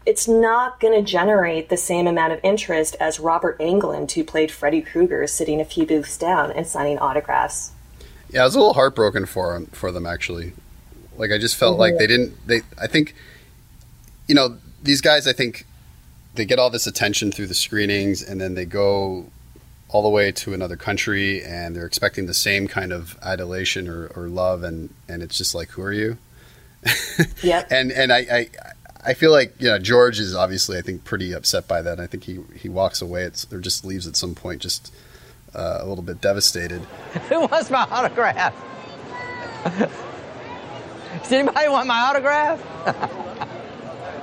It's 0.06 0.28
not 0.28 0.80
going 0.80 0.94
to 0.94 1.10
generate 1.10 1.70
the 1.70 1.78
same 1.78 2.08
amount 2.08 2.34
of 2.34 2.40
interest 2.44 2.96
as 3.00 3.20
Robert 3.20 3.58
Englund, 3.60 4.12
who 4.12 4.24
played 4.24 4.52
Freddy 4.52 4.82
Krueger, 4.82 5.26
sitting 5.28 5.62
a 5.62 5.66
few 5.66 5.86
booths 5.86 6.18
down 6.18 6.52
and 6.52 6.68
signing 6.68 6.98
autographs. 7.00 7.72
Yeah, 8.30 8.42
I 8.42 8.46
was 8.46 8.56
a 8.56 8.60
little 8.60 8.74
heartbroken 8.74 9.26
for 9.26 9.54
them, 9.54 9.68
for 9.68 9.92
them 9.92 10.06
actually. 10.06 10.54
Like 11.18 11.32
I 11.32 11.38
just 11.38 11.56
felt 11.56 11.74
mm-hmm. 11.74 11.82
like 11.82 11.98
they 11.98 12.08
didn't. 12.08 12.48
They, 12.48 12.62
I 12.82 12.88
think, 12.88 13.16
you 14.28 14.36
know, 14.36 14.58
these 14.82 15.02
guys. 15.02 15.28
I 15.28 15.34
think 15.34 15.66
they 16.34 16.46
get 16.46 16.60
all 16.60 16.70
this 16.70 16.88
attention 16.88 17.32
through 17.32 17.48
the 17.48 17.54
screenings, 17.54 18.22
and 18.22 18.42
then 18.42 18.56
they 18.56 18.66
go 18.66 19.28
all 19.90 20.02
the 20.02 20.10
way 20.10 20.32
to 20.32 20.54
another 20.54 20.76
country, 20.76 21.44
and 21.44 21.76
they're 21.76 21.86
expecting 21.86 22.26
the 22.26 22.34
same 22.34 22.68
kind 22.68 22.92
of 22.92 23.18
adulation 23.22 23.88
or, 23.88 24.08
or 24.16 24.28
love, 24.28 24.64
and 24.64 24.90
and 25.08 25.22
it's 25.22 25.38
just 25.38 25.54
like, 25.54 25.70
who 25.70 25.82
are 25.84 25.94
you? 25.94 26.18
Yeah. 27.44 27.66
and 27.70 27.92
and 27.92 28.12
I, 28.12 28.18
I 28.18 28.50
I 29.06 29.14
feel 29.14 29.32
like 29.32 29.54
you 29.60 29.68
know 29.68 29.80
George 29.80 30.20
is 30.20 30.34
obviously 30.34 30.78
I 30.78 30.82
think 30.82 31.04
pretty 31.04 31.34
upset 31.34 31.68
by 31.68 31.82
that. 31.82 32.00
I 32.00 32.08
think 32.08 32.24
he 32.24 32.40
he 32.56 32.70
walks 32.70 33.02
away 33.02 33.24
it's, 33.24 33.52
or 33.52 33.60
just 33.60 33.84
leaves 33.84 34.08
at 34.08 34.16
some 34.16 34.34
point 34.34 34.62
just 34.62 34.94
uh, 35.54 35.80
a 35.82 35.86
little 35.86 36.04
bit 36.04 36.22
devastated. 36.22 36.82
Who 37.30 37.42
wants 37.42 37.70
my 37.70 37.86
autograph? 37.90 38.54
Does 41.22 41.32
anybody 41.32 41.70
want 41.70 41.88
my 41.88 42.00
autograph? 42.00 42.60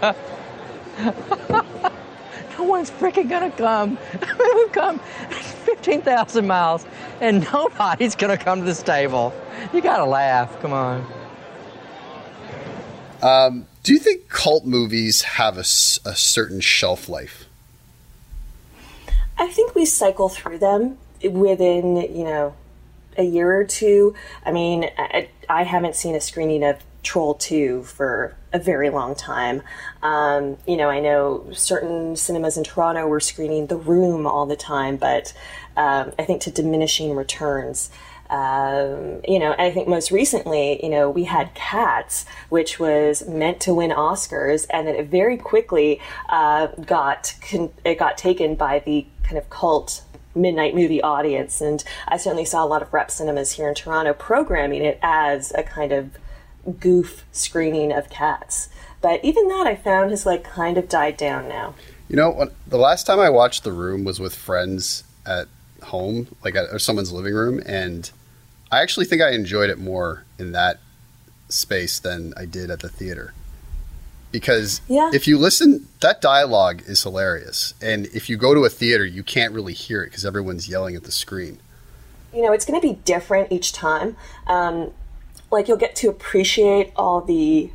no 2.59 2.65
one's 2.65 2.91
freaking 2.91 3.29
gonna 3.29 3.51
come. 3.51 3.99
We've 4.57 4.73
come 4.73 4.99
15,000 5.65 6.47
miles 6.47 6.85
and 7.21 7.47
nobody's 7.53 8.15
gonna 8.15 8.37
come 8.37 8.61
to 8.61 8.65
this 8.65 8.83
table. 8.83 9.33
You 9.73 9.83
gotta 9.83 10.05
laugh. 10.05 10.61
Come 10.61 10.73
on. 10.73 11.07
Um, 13.23 13.67
do 13.83 13.93
you 13.93 13.99
think 13.99 14.29
cult 14.29 14.65
movies 14.65 15.23
have 15.23 15.57
a, 15.57 15.61
a 15.61 15.65
certain 16.17 16.61
shelf 16.61 17.09
life? 17.09 17.47
I 19.39 19.49
think 19.49 19.75
we 19.75 19.87
cycle 19.87 20.29
through 20.29 20.59
them 20.59 20.99
within, 21.23 21.97
you 21.97 22.25
know, 22.25 22.55
a 23.17 23.23
year 23.23 23.55
or 23.55 23.65
two. 23.65 24.15
I 24.45 24.53
mean, 24.53 24.91
I, 24.97 25.29
I 25.49 25.65
haven't 25.65 25.97
seen 25.97 26.15
a 26.15 26.21
screening 26.21 26.62
of 26.65 26.83
Troll 27.03 27.35
2 27.35 27.85
for 27.85 28.37
a 28.53 28.59
very 28.59 28.91
long 28.91 29.15
time. 29.15 29.62
Um, 30.03 30.59
you 30.67 30.77
know, 30.77 30.91
I 30.91 31.00
know 31.00 31.47
certain 31.53 32.17
cinemas 32.17 32.57
in 32.57 32.65
Toronto 32.65 33.07
were 33.07 33.21
screening 33.21 33.67
The 33.67 33.77
Room 33.77 34.27
all 34.27 34.47
the 34.47 34.57
time, 34.57 34.97
but 34.97 35.33
um, 35.77 36.12
I 36.19 36.25
think 36.25 36.43
to 36.43 36.50
diminishing 36.50 37.15
returns. 37.15 37.91
Um, 38.31 39.21
you 39.27 39.41
know, 39.41 39.57
I 39.59 39.73
think 39.73 39.89
most 39.89 40.13
recently, 40.13 40.83
you 40.85 40.89
know, 40.89 41.11
we 41.11 41.25
had 41.25 41.53
Cats, 41.55 42.25
which 42.49 42.79
was 42.79 43.27
meant 43.27 43.61
to 43.63 43.75
win 43.75 43.91
Oscars, 43.91 44.67
and 44.71 44.87
then 44.87 44.95
it 44.95 45.07
very 45.07 45.37
quickly 45.37 46.01
uh, 46.29 46.69
got 46.69 47.35
con- 47.51 47.73
it 47.85 47.99
got 47.99 48.17
taken 48.17 48.55
by 48.55 48.79
the 48.79 49.05
kind 49.25 49.37
of 49.37 49.51
cult 49.51 50.03
midnight 50.35 50.77
movie 50.77 51.03
audience, 51.03 51.61
and 51.61 51.83
I 52.07 52.19
certainly 52.19 52.45
saw 52.45 52.65
a 52.65 52.69
lot 52.69 52.83
of 52.83 52.93
rep 52.93 53.11
cinemas 53.11 53.53
here 53.53 53.69
in 53.69 53.75
Toronto 53.75 54.13
programming 54.15 54.85
it 54.85 55.01
as 55.03 55.53
a 55.57 55.65
kind 55.65 55.91
of 55.91 56.17
goof 56.79 57.25
screening 57.33 57.93
of 57.93 58.09
Cats. 58.11 58.69
But 59.01 59.25
even 59.25 59.49
that, 59.49 59.67
I 59.67 59.75
found 59.75 60.11
has 60.11 60.25
like 60.25 60.45
kind 60.45 60.79
of 60.79 60.89
died 60.89 61.17
down 61.17 61.49
now. 61.49 61.75
You 62.09 62.17
know, 62.17 62.31
when, 62.31 62.51
the 62.67 62.79
last 62.79 63.07
time 63.07 63.19
I 63.19 63.31
watched 63.31 63.65
The 63.65 63.73
Room 63.73 64.05
was 64.05 64.21
with 64.21 64.35
friends 64.35 65.05
at 65.27 65.49
home, 65.83 66.29
like 66.45 66.55
at 66.55 66.81
someone's 66.81 67.13
living 67.13 67.35
room, 67.35 67.63
and 67.67 68.11
I 68.73 68.81
actually 68.83 69.07
think 69.07 69.21
I 69.23 69.31
enjoyed 69.33 69.71
it 69.71 69.79
more 69.79 70.25
in 70.39 70.53
that 70.53 70.79
space 71.49 71.99
than 71.99 72.33
I 72.37 72.45
did 72.47 72.71
at 72.71 72.81
the 72.81 72.89
theater. 72.89 73.33
Because 74.33 74.81
Yeah. 74.89 75.11
if 75.12 75.27
you 75.27 75.37
listen, 75.39 75.89
that 76.00 76.21
dialogue 76.21 76.83
is 76.87 77.03
hilarious, 77.03 77.75
and 77.83 78.07
if 78.15 78.29
you 78.31 78.37
go 78.37 78.55
to 78.55 78.65
a 78.65 78.69
theater, 78.69 79.05
you 79.05 79.25
can't 79.25 79.53
really 79.53 79.73
hear 79.73 80.03
it 80.03 80.07
because 80.11 80.25
everyone's 80.25 80.69
yelling 80.69 80.95
at 80.95 81.03
the 81.05 81.12
screen. 81.12 81.59
you 82.33 82.43
know, 82.43 82.53
it's 82.53 82.65
going 82.65 82.81
to 82.81 82.87
be 82.87 82.95
different 83.05 83.50
each 83.50 83.73
time. 83.73 84.17
Um, 84.47 84.93
like 85.50 85.67
you'll 85.67 85.77
get 85.77 85.97
to 85.97 86.09
appreciate 86.09 86.93
all 86.95 87.21
the 87.21 87.73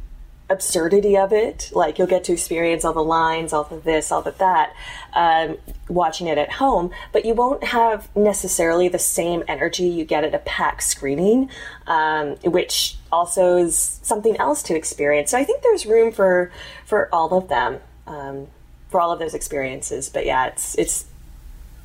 absurdity 0.50 1.18
of 1.18 1.34
it. 1.34 1.72
Like 1.74 1.98
you'll 1.98 2.08
get 2.08 2.24
to 2.26 2.34
experience 2.34 2.86
all 2.86 2.94
the 2.94 3.04
lines, 3.04 3.54
all 3.54 3.64
the 3.64 3.78
this, 3.78 4.12
all 4.12 4.22
the 4.22 4.32
that, 4.32 4.74
um, 5.14 5.58
watching 5.90 6.28
it 6.28 6.38
at 6.38 6.54
home. 6.54 6.92
But 7.12 7.26
you 7.26 7.34
won't 7.34 7.64
have 7.64 8.16
necessarily 8.16 8.88
the 8.88 9.00
same 9.00 9.44
energy 9.48 9.88
you 9.88 10.06
get 10.06 10.24
at 10.24 10.34
a 10.34 10.40
packed 10.40 10.84
screening, 10.84 11.50
um, 11.88 12.36
which 12.44 12.98
also 13.12 13.58
is 13.58 14.00
something 14.04 14.38
else 14.38 14.62
to 14.64 14.76
experience. 14.76 15.32
So 15.32 15.38
I 15.38 15.44
think 15.44 15.64
there's 15.64 15.86
room 15.86 16.12
for 16.12 16.52
for 16.86 17.10
all 17.14 17.34
of 17.38 17.48
them, 17.50 17.80
um, 18.08 18.48
for 18.90 19.02
all 19.02 19.12
of 19.12 19.20
those 19.20 19.34
experiences. 19.34 20.10
But 20.10 20.26
yeah, 20.26 20.48
it's 20.48 20.78
it's 20.78 21.06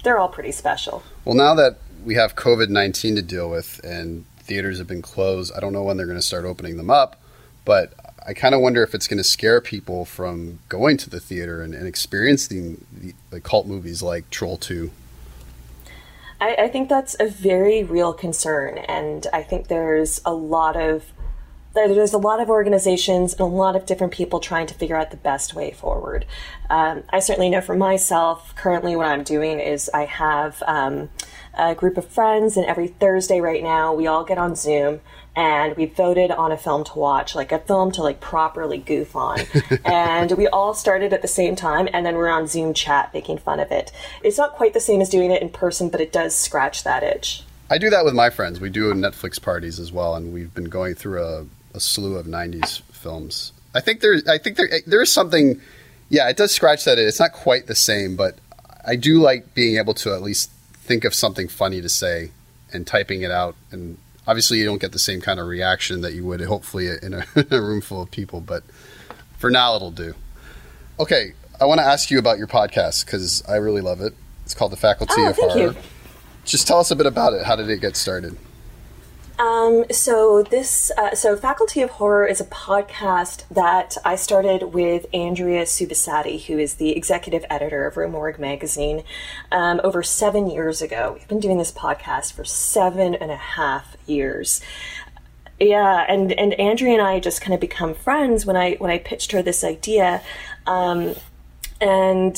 they're 0.02 0.18
all 0.18 0.28
pretty 0.28 0.52
special. 0.52 1.02
Well, 1.24 1.34
now 1.34 1.54
that 1.54 1.78
we 2.04 2.14
have 2.14 2.34
COVID 2.36 2.68
19 2.68 3.16
to 3.16 3.22
deal 3.22 3.50
with 3.50 3.80
and 3.84 4.24
theaters 4.38 4.78
have 4.78 4.86
been 4.86 5.02
closed, 5.02 5.52
I 5.56 5.60
don't 5.60 5.72
know 5.72 5.82
when 5.82 5.96
they're 5.96 6.06
going 6.06 6.18
to 6.18 6.22
start 6.22 6.44
opening 6.44 6.76
them 6.76 6.90
up, 6.90 7.20
but 7.64 7.92
I 8.26 8.34
kind 8.34 8.54
of 8.54 8.60
wonder 8.60 8.82
if 8.82 8.94
it's 8.94 9.08
going 9.08 9.18
to 9.18 9.24
scare 9.24 9.60
people 9.60 10.04
from 10.04 10.58
going 10.68 10.96
to 10.98 11.10
the 11.10 11.20
theater 11.20 11.62
and, 11.62 11.74
and 11.74 11.86
experiencing 11.86 12.84
the, 12.92 13.14
the 13.30 13.40
cult 13.40 13.66
movies 13.66 14.02
like 14.02 14.28
Troll 14.30 14.56
2. 14.56 14.90
I, 16.40 16.54
I 16.54 16.68
think 16.68 16.88
that's 16.88 17.16
a 17.20 17.28
very 17.28 17.82
real 17.82 18.12
concern, 18.12 18.78
and 18.78 19.26
I 19.32 19.42
think 19.42 19.68
there's 19.68 20.20
a 20.24 20.32
lot 20.32 20.76
of 20.76 21.04
there's 21.72 22.12
a 22.12 22.18
lot 22.18 22.40
of 22.40 22.50
organizations 22.50 23.32
and 23.32 23.42
a 23.42 23.44
lot 23.44 23.76
of 23.76 23.86
different 23.86 24.12
people 24.12 24.40
trying 24.40 24.66
to 24.66 24.74
figure 24.74 24.96
out 24.96 25.12
the 25.12 25.16
best 25.16 25.54
way 25.54 25.70
forward. 25.70 26.26
Um, 26.68 27.04
I 27.10 27.20
certainly 27.20 27.48
know 27.48 27.60
for 27.60 27.76
myself, 27.76 28.54
currently, 28.56 28.96
what 28.96 29.06
I'm 29.06 29.22
doing 29.22 29.60
is 29.60 29.88
I 29.94 30.06
have 30.06 30.64
um, 30.66 31.10
a 31.56 31.76
group 31.76 31.96
of 31.96 32.06
friends, 32.08 32.56
and 32.56 32.66
every 32.66 32.88
Thursday 32.88 33.40
right 33.40 33.62
now, 33.62 33.94
we 33.94 34.08
all 34.08 34.24
get 34.24 34.36
on 34.36 34.56
Zoom 34.56 35.00
and 35.36 35.76
we 35.76 35.86
voted 35.86 36.30
on 36.30 36.52
a 36.52 36.56
film 36.56 36.84
to 36.84 36.98
watch, 36.98 37.34
like 37.34 37.52
a 37.52 37.58
film 37.58 37.92
to 37.92 38.02
like 38.02 38.20
properly 38.20 38.78
goof 38.78 39.14
on. 39.14 39.40
and 39.84 40.32
we 40.32 40.48
all 40.48 40.74
started 40.74 41.12
at 41.12 41.22
the 41.22 41.28
same 41.28 41.56
time, 41.56 41.88
and 41.92 42.04
then 42.04 42.16
we're 42.16 42.28
on 42.28 42.46
Zoom 42.46 42.74
chat 42.74 43.12
making 43.14 43.38
fun 43.38 43.60
of 43.60 43.70
it. 43.70 43.92
It's 44.22 44.38
not 44.38 44.52
quite 44.54 44.74
the 44.74 44.80
same 44.80 45.00
as 45.00 45.08
doing 45.08 45.30
it 45.30 45.42
in 45.42 45.50
person, 45.50 45.88
but 45.88 46.00
it 46.00 46.12
does 46.12 46.34
scratch 46.34 46.84
that 46.84 47.02
itch. 47.02 47.44
I 47.70 47.78
do 47.78 47.88
that 47.90 48.04
with 48.04 48.14
my 48.14 48.30
friends. 48.30 48.60
We 48.60 48.68
do 48.68 48.92
Netflix 48.94 49.40
parties 49.40 49.78
as 49.78 49.92
well, 49.92 50.16
and 50.16 50.32
we've 50.32 50.52
been 50.52 50.64
going 50.64 50.96
through 50.96 51.22
a, 51.22 51.46
a 51.74 51.80
slew 51.80 52.16
of 52.16 52.26
'90s 52.26 52.82
films. 52.90 53.52
I 53.74 53.80
think 53.80 54.00
there, 54.00 54.20
I 54.28 54.38
think 54.38 54.56
there, 54.56 54.68
eh, 54.72 54.80
there 54.86 55.00
is 55.00 55.12
something. 55.12 55.60
Yeah, 56.08 56.28
it 56.28 56.36
does 56.36 56.52
scratch 56.52 56.84
that. 56.86 56.98
It's 56.98 57.20
not 57.20 57.32
quite 57.32 57.68
the 57.68 57.76
same, 57.76 58.16
but 58.16 58.38
I 58.84 58.96
do 58.96 59.20
like 59.20 59.54
being 59.54 59.76
able 59.76 59.94
to 59.94 60.12
at 60.12 60.22
least 60.22 60.50
think 60.74 61.04
of 61.04 61.14
something 61.14 61.46
funny 61.46 61.80
to 61.80 61.88
say 61.88 62.32
and 62.72 62.84
typing 62.84 63.22
it 63.22 63.30
out. 63.30 63.54
And 63.70 63.98
obviously, 64.30 64.58
you 64.58 64.64
don't 64.64 64.80
get 64.80 64.92
the 64.92 64.98
same 64.98 65.20
kind 65.20 65.40
of 65.40 65.46
reaction 65.48 66.00
that 66.02 66.14
you 66.14 66.24
would 66.24 66.40
hopefully 66.42 66.86
in 67.02 67.14
a, 67.14 67.24
in 67.36 67.46
a 67.50 67.60
room 67.60 67.80
full 67.80 68.02
of 68.02 68.10
people. 68.10 68.40
But 68.40 68.62
for 69.38 69.50
now, 69.50 69.74
it'll 69.76 69.90
do. 69.90 70.14
Okay, 70.98 71.32
I 71.60 71.64
want 71.64 71.80
to 71.80 71.84
ask 71.84 72.10
you 72.10 72.18
about 72.18 72.38
your 72.38 72.46
podcast 72.46 73.04
because 73.04 73.42
I 73.48 73.56
really 73.56 73.80
love 73.80 74.00
it. 74.00 74.14
It's 74.44 74.54
called 74.54 74.72
The 74.72 74.76
Faculty 74.76 75.14
Oh, 75.18 75.30
of 75.30 75.36
Horror. 75.36 75.58
you. 75.58 75.76
Just 76.44 76.66
tell 76.66 76.78
us 76.78 76.90
a 76.90 76.96
bit 76.96 77.06
about 77.06 77.32
it. 77.34 77.44
How 77.44 77.56
did 77.56 77.68
it 77.68 77.80
get 77.80 77.96
started? 77.96 78.36
Um, 79.40 79.86
so 79.90 80.42
this, 80.42 80.92
uh, 80.98 81.14
so 81.14 81.34
Faculty 81.34 81.80
of 81.80 81.88
Horror 81.88 82.26
is 82.26 82.42
a 82.42 82.44
podcast 82.44 83.48
that 83.48 83.96
I 84.04 84.14
started 84.14 84.74
with 84.74 85.06
Andrea 85.14 85.62
Subissati, 85.62 86.44
who 86.44 86.58
is 86.58 86.74
the 86.74 86.94
executive 86.94 87.46
editor 87.48 87.86
of 87.86 87.96
Rue 87.96 88.08
Morgue 88.08 88.38
magazine, 88.38 89.02
um, 89.50 89.80
over 89.82 90.02
seven 90.02 90.50
years 90.50 90.82
ago. 90.82 91.12
We've 91.14 91.26
been 91.26 91.40
doing 91.40 91.56
this 91.56 91.72
podcast 91.72 92.34
for 92.34 92.44
seven 92.44 93.14
and 93.14 93.30
a 93.30 93.36
half 93.36 93.96
years. 94.06 94.60
Yeah, 95.58 96.04
and 96.06 96.32
and 96.32 96.52
Andrea 96.60 96.92
and 96.92 97.02
I 97.02 97.18
just 97.18 97.40
kind 97.40 97.54
of 97.54 97.60
become 97.60 97.94
friends 97.94 98.44
when 98.44 98.56
I 98.56 98.74
when 98.74 98.90
I 98.90 98.98
pitched 98.98 99.32
her 99.32 99.40
this 99.40 99.64
idea, 99.64 100.20
um, 100.66 101.14
and 101.80 102.36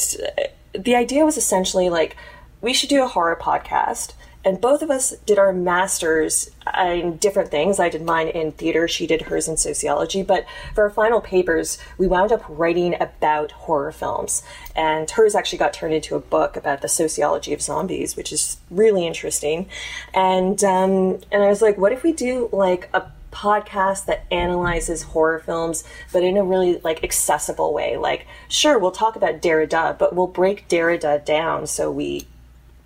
the 0.73 0.95
idea 0.95 1.25
was 1.25 1.37
essentially 1.37 1.89
like 1.89 2.17
we 2.61 2.73
should 2.73 2.89
do 2.89 3.03
a 3.03 3.09
horror 3.09 3.37
podcast. 3.41 4.13
And 4.45 4.61
both 4.61 4.83
of 4.83 4.91
us 4.91 5.15
did 5.25 5.39
our 5.39 5.53
masters 5.53 6.51
in 6.77 7.17
different 7.19 7.51
things. 7.51 7.79
I 7.79 7.89
did 7.89 8.03
mine 8.03 8.29
in 8.29 8.53
theater, 8.53 8.89
she 8.89 9.07
did 9.07 9.23
hers 9.23 9.49
in 9.49 9.57
sociology. 9.57 10.23
But 10.23 10.47
for 10.75 10.85
our 10.85 10.91
final 10.91 11.21
papers, 11.21 11.79
we 11.99 12.07
wound 12.07 12.33
up 12.33 12.45
writing 12.49 13.01
about 13.01 13.53
horror 13.53 13.93
films. 13.93 14.43
And 14.75 15.09
hers 15.11 15.35
actually 15.35 15.59
got 15.59 15.73
turned 15.73 15.95
into 15.95 16.17
a 16.17 16.21
book 16.21 16.57
about 16.57 16.83
the 16.83 16.89
sociology 16.89 17.53
of 17.53 17.63
zombies, 17.63 18.17
which 18.17 18.33
is 18.33 18.59
really 18.71 19.07
interesting. 19.07 19.69
And 20.13 20.63
um, 20.65 21.21
and 21.31 21.43
I 21.43 21.49
was 21.49 21.63
like, 21.63 21.79
what 21.79 21.93
if 21.93 22.03
we 22.03 22.13
do 22.13 22.49
like 22.53 22.89
a 22.93 23.11
podcast 23.33 24.05
that 24.05 24.27
analyzes 24.31 25.03
horror 25.03 25.39
films 25.39 25.85
but 26.13 26.23
in 26.23 26.37
a 26.37 26.45
really 26.45 26.79
like 26.85 27.03
accessible 27.03 27.73
way 27.73 27.97
like 27.97 28.27
sure 28.47 28.79
we'll 28.79 28.91
talk 28.91 29.17
about 29.17 29.41
derrida 29.41 29.97
but 29.99 30.15
we'll 30.15 30.27
break 30.27 30.69
derrida 30.69 31.25
down 31.25 31.67
so 31.67 31.91
we 31.91 32.27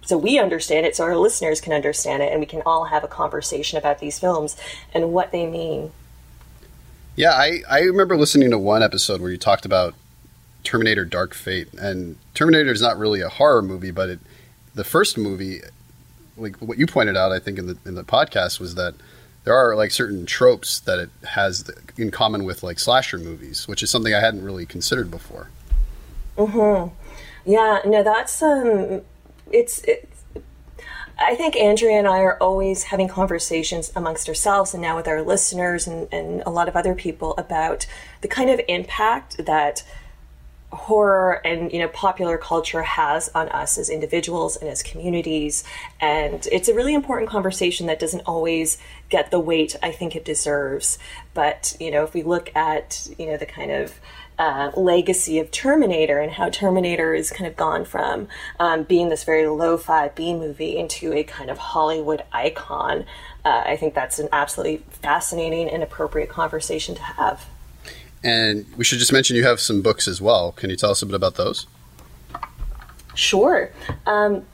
so 0.07 0.17
we 0.17 0.39
understand 0.39 0.87
it 0.87 0.97
so 0.97 1.05
our 1.05 1.17
listeners 1.17 1.61
can 1.61 1.73
understand 1.73 2.23
it 2.23 2.31
and 2.33 2.41
we 2.41 2.47
can 2.47 2.63
all 2.65 2.85
have 2.85 3.05
a 3.05 3.09
conversation 3.09 3.77
about 3.79 3.99
these 3.99 4.19
films 4.19 4.57
and 4.95 5.13
what 5.13 5.33
they 5.33 5.47
mean 5.47 5.93
Yeah, 7.17 7.33
I, 7.33 7.63
I 7.69 7.81
remember 7.81 8.17
listening 8.17 8.51
to 8.51 8.59
one 8.59 8.83
episode 8.83 9.21
where 9.21 9.31
you 9.31 9.39
talked 9.39 9.65
about 9.65 9.95
Terminator 10.65 11.05
Dark 11.05 11.33
Fate. 11.33 11.73
And 11.75 12.19
Terminator 12.35 12.73
is 12.73 12.83
not 12.83 12.99
really 12.99 13.21
a 13.23 13.29
horror 13.29 13.63
movie, 13.63 13.91
but 13.93 14.11
it, 14.11 14.19
the 14.75 14.85
first 14.85 15.17
movie, 15.17 15.61
like 16.37 16.57
what 16.59 16.77
you 16.77 16.87
pointed 16.87 17.17
out, 17.17 17.33
I 17.33 17.39
think 17.39 17.59
in 17.59 17.67
the 17.69 17.79
in 17.87 17.95
the 17.95 18.05
podcast 18.05 18.61
was 18.61 18.75
that 18.75 18.95
there 19.45 19.55
are 19.55 19.77
like 19.77 19.93
certain 19.93 20.27
tropes 20.27 20.81
that 20.81 20.99
it 20.99 21.11
has 21.25 21.71
in 21.97 22.11
common 22.11 22.45
with 22.45 22.63
like 22.63 22.79
slasher 22.79 23.17
movies, 23.17 23.67
which 23.69 23.83
is 23.83 23.91
something 23.91 24.13
I 24.13 24.21
hadn't 24.21 24.45
really 24.45 24.67
considered 24.67 25.11
before. 25.11 25.49
hmm 26.37 26.89
Yeah, 27.47 27.81
no, 27.87 28.03
that's 28.03 28.43
um, 28.43 29.03
it's 29.51 29.83
it, 29.85 30.09
I 31.19 31.35
think 31.35 31.57
Andrea 31.57 31.99
and 31.99 32.07
I 32.07 32.21
are 32.21 32.37
always 32.43 32.85
having 32.85 33.09
conversations 33.09 33.91
amongst 33.97 34.29
ourselves 34.29 34.75
and 34.75 34.83
now 34.83 34.97
with 34.97 35.09
our 35.09 35.23
listeners 35.23 35.87
and, 35.87 36.09
and 36.13 36.43
a 36.45 36.51
lot 36.51 36.69
of 36.69 36.77
other 36.77 36.95
people 36.95 37.35
about 37.39 37.87
the 38.21 38.29
kind 38.29 38.51
of 38.51 38.61
impact 38.69 39.45
that 39.47 39.83
horror 40.73 41.41
and 41.45 41.73
you 41.73 41.79
know 41.79 41.89
popular 41.89 42.37
culture 42.37 42.83
has 42.83 43.31
on 43.35 43.49
us 43.49 43.79
as 43.79 43.89
individuals 43.89 44.57
and 44.57 44.69
as 44.69 44.83
communities. 44.83 45.65
And 46.01 46.47
it's 46.53 46.69
a 46.69 46.75
really 46.75 46.93
important 46.93 47.31
conversation 47.31 47.87
that 47.87 47.99
doesn't 47.99 48.23
always 48.27 48.79
get 49.09 49.31
the 49.31 49.41
weight 49.41 49.77
i 49.83 49.91
think 49.93 50.15
it 50.17 50.25
deserves. 50.25 50.99
But 51.33 51.77
you 51.81 51.91
know 51.91 52.05
if 52.05 52.13
we 52.13 52.23
look 52.23 52.55
at 52.55 53.09
you 53.19 53.27
know 53.27 53.39
the 53.39 53.47
kind 53.47 53.71
of 53.71 53.95
uh, 54.39 54.71
legacy 54.77 55.39
of 55.39 55.51
Terminator 55.51 56.21
and 56.21 56.33
how 56.33 56.51
Terminator 56.51 57.15
is 57.15 57.31
kind 57.31 57.47
of 57.47 57.57
gone 57.57 57.85
from 57.85 58.29
um, 58.61 58.83
being 58.83 59.09
this 59.09 59.25
very 59.25 59.47
lo-fi 59.47 60.09
B 60.09 60.35
movie 60.35 60.77
into 60.77 61.13
a 61.13 61.25
kind 61.25 61.51
of 61.51 61.59
Hollywood 61.59 62.23
icon. 62.33 63.05
Uh, 63.45 63.63
I 63.67 63.77
think 63.77 63.95
that's 63.95 64.19
an 64.19 64.29
absolutely 64.33 64.83
fascinating 64.91 65.69
and 65.69 65.83
appropriate 65.83 66.29
conversation 66.29 66.95
to 66.97 67.03
have. 67.03 67.47
And 68.23 68.67
we 68.77 68.85
should 68.85 68.99
just 68.99 69.13
mention 69.13 69.37
you 69.37 69.45
have 69.45 69.61
some 69.61 69.83
books 69.83 70.09
as 70.09 70.21
well. 70.21 70.53
Can 70.53 70.69
you 70.71 70.77
tell 70.77 70.91
us 70.91 71.03
a 71.03 71.07
bit 71.07 71.15
about 71.15 71.37
those? 71.37 71.67
Sure. 73.15 73.71
Um, 74.05 74.45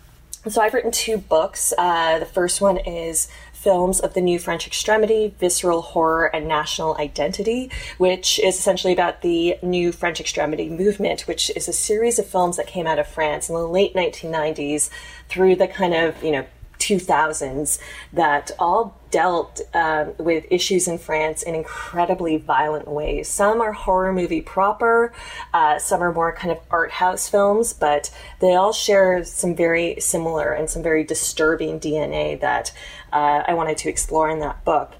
so 0.48 0.60
I've 0.60 0.74
written 0.74 0.90
two 0.90 1.18
books. 1.18 1.72
Uh, 1.78 2.18
the 2.18 2.26
first 2.26 2.60
one 2.60 2.76
is 2.76 3.28
films 3.62 4.00
of 4.00 4.14
the 4.14 4.20
new 4.20 4.38
French 4.38 4.66
extremity, 4.66 5.34
visceral 5.38 5.82
horror, 5.82 6.26
and 6.34 6.48
national 6.48 6.96
identity, 6.98 7.70
which 7.98 8.40
is 8.40 8.58
essentially 8.58 8.92
about 8.92 9.22
the 9.22 9.56
new 9.62 9.92
French 9.92 10.20
extremity 10.20 10.68
movement, 10.68 11.22
which 11.22 11.50
is 11.54 11.68
a 11.68 11.72
series 11.72 12.18
of 12.18 12.26
films 12.26 12.56
that 12.56 12.66
came 12.66 12.86
out 12.86 12.98
of 12.98 13.06
France 13.06 13.48
in 13.48 13.54
the 13.54 13.66
late 13.66 13.94
1990s 13.94 14.90
through 15.28 15.54
the 15.54 15.68
kind 15.68 15.94
of, 15.94 16.22
you 16.24 16.32
know, 16.32 16.44
2000s 16.78 17.78
that 18.12 18.50
all 18.58 19.00
dealt 19.12 19.60
um, 19.74 20.14
with 20.18 20.44
issues 20.50 20.88
in 20.88 20.98
France 20.98 21.44
in 21.44 21.54
incredibly 21.54 22.38
violent 22.38 22.88
ways. 22.88 23.28
Some 23.28 23.60
are 23.60 23.72
horror 23.72 24.12
movie 24.12 24.40
proper, 24.40 25.12
uh, 25.54 25.78
some 25.78 26.02
are 26.02 26.12
more 26.12 26.32
kind 26.32 26.50
of 26.50 26.58
art 26.70 26.90
house 26.90 27.28
films, 27.28 27.72
but 27.72 28.10
they 28.40 28.56
all 28.56 28.72
share 28.72 29.22
some 29.22 29.54
very 29.54 30.00
similar 30.00 30.52
and 30.52 30.68
some 30.68 30.82
very 30.82 31.04
disturbing 31.04 31.78
DNA 31.78 32.40
that 32.40 32.72
uh, 33.12 33.44
I 33.46 33.54
wanted 33.54 33.76
to 33.78 33.88
explore 33.88 34.28
in 34.30 34.40
that 34.40 34.64
book. 34.64 34.94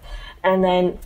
And 0.44 0.62
then 0.62 0.98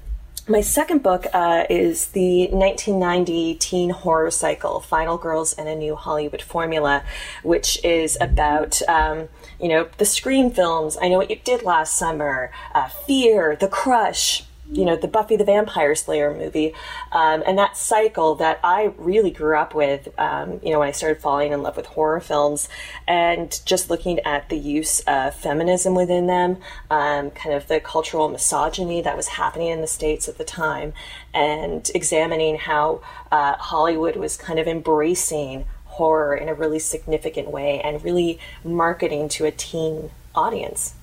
my 0.49 0.61
second 0.61 1.03
book 1.03 1.27
uh, 1.33 1.65
is 1.69 2.07
the 2.09 2.47
1990 2.49 3.57
teen 3.57 3.91
horror 3.91 4.31
cycle, 4.31 4.81
Final 4.81 5.19
Girls 5.19 5.53
and 5.53 5.69
a 5.69 5.75
New 5.75 5.97
Hollywood 5.97 6.41
Formula, 6.41 7.03
which 7.43 7.85
is 7.85 8.17
about, 8.21 8.81
um, 8.89 9.29
you 9.61 9.69
know, 9.69 9.89
the 9.99 10.05
Scream 10.05 10.51
films, 10.51 10.97
I 11.01 11.09
Know 11.09 11.19
What 11.19 11.31
You 11.31 11.41
Did 11.43 11.65
Last 11.65 11.97
Summer, 11.97 12.53
uh, 12.75 12.89
Fear, 12.89 13.57
The 13.57 13.69
Crush, 13.69 14.45
you 14.73 14.85
know 14.85 14.97
the 14.97 15.09
Buffy 15.09 15.37
the 15.37 15.45
Vampire 15.45 15.95
Slayer 15.95 16.35
movie, 16.35 16.75
um, 17.13 17.43
and 17.47 17.57
that 17.59 17.77
cycle 17.77 18.35
that 18.37 18.59
I 18.65 18.93
really 18.99 19.31
grew 19.31 19.57
up 19.57 19.75
with. 19.75 20.09
Um, 20.19 20.61
you 20.63 20.73
know, 20.73 20.81
when 20.81 20.89
I 20.89 20.93
started 20.93 21.21
falling 21.21 21.53
in 21.53 21.63
love 21.63 21.77
with 21.77 21.87
horror 21.87 22.21
films, 22.21 22.69
and 23.07 23.61
just 23.65 23.91
looking 23.91 24.19
at 24.21 24.49
the 24.49 24.59
use 24.59 25.01
of 25.01 25.35
feminism 25.35 25.95
within 25.95 26.27
them, 26.27 26.59
um, 26.91 27.31
kind 27.31 27.55
of 27.55 27.69
the 27.69 27.81
cultural 27.81 28.29
misogyny 28.29 29.01
that 29.03 29.17
was 29.17 29.29
happening 29.29 29.69
in 29.69 29.81
the 29.81 29.87
states 29.87 30.29
at 30.29 30.39
the 30.39 30.45
time, 30.45 30.93
and 31.33 31.91
examining 31.95 32.59
how 32.59 33.01
uh, 33.31 33.55
Hollywood 33.55 34.17
was 34.17 34.37
kind 34.37 34.59
of 34.59 34.67
embracing 34.67 35.65
horror 35.85 36.37
in 36.37 36.49
a 36.49 36.55
really 36.55 36.79
significant 36.79 37.51
way 37.51 37.81
and 37.81 38.05
really 38.05 38.39
marketing 38.63 39.29
to 39.31 39.47
a 39.47 39.51
teen 39.51 40.11
audience. 40.35 40.96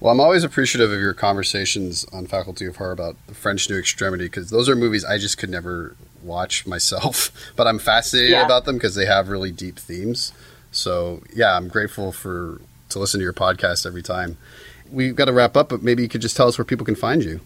Well, 0.00 0.12
I'm 0.12 0.20
always 0.20 0.44
appreciative 0.44 0.92
of 0.92 1.00
your 1.00 1.14
conversations 1.14 2.04
on 2.12 2.26
Faculty 2.26 2.66
of 2.66 2.76
Horror 2.76 2.92
about 2.92 3.16
the 3.26 3.34
French 3.34 3.68
New 3.68 3.78
Extremity 3.78 4.26
because 4.26 4.50
those 4.50 4.68
are 4.68 4.76
movies 4.76 5.04
I 5.04 5.18
just 5.18 5.38
could 5.38 5.50
never 5.50 5.96
watch 6.22 6.66
myself, 6.66 7.32
but 7.56 7.66
I'm 7.66 7.78
fascinated 7.78 8.30
yeah. 8.30 8.44
about 8.44 8.64
them 8.64 8.76
because 8.76 8.94
they 8.94 9.06
have 9.06 9.28
really 9.28 9.50
deep 9.50 9.78
themes. 9.78 10.32
So 10.70 11.22
yeah, 11.34 11.56
I'm 11.56 11.68
grateful 11.68 12.12
for 12.12 12.60
to 12.90 12.98
listen 12.98 13.18
to 13.18 13.24
your 13.24 13.32
podcast 13.32 13.86
every 13.86 14.02
time. 14.02 14.36
We've 14.90 15.16
got 15.16 15.26
to 15.26 15.32
wrap 15.32 15.56
up, 15.56 15.68
but 15.68 15.82
maybe 15.82 16.02
you 16.02 16.08
could 16.08 16.22
just 16.22 16.36
tell 16.36 16.48
us 16.48 16.56
where 16.56 16.64
people 16.64 16.86
can 16.86 16.94
find 16.94 17.22
you. 17.22 17.40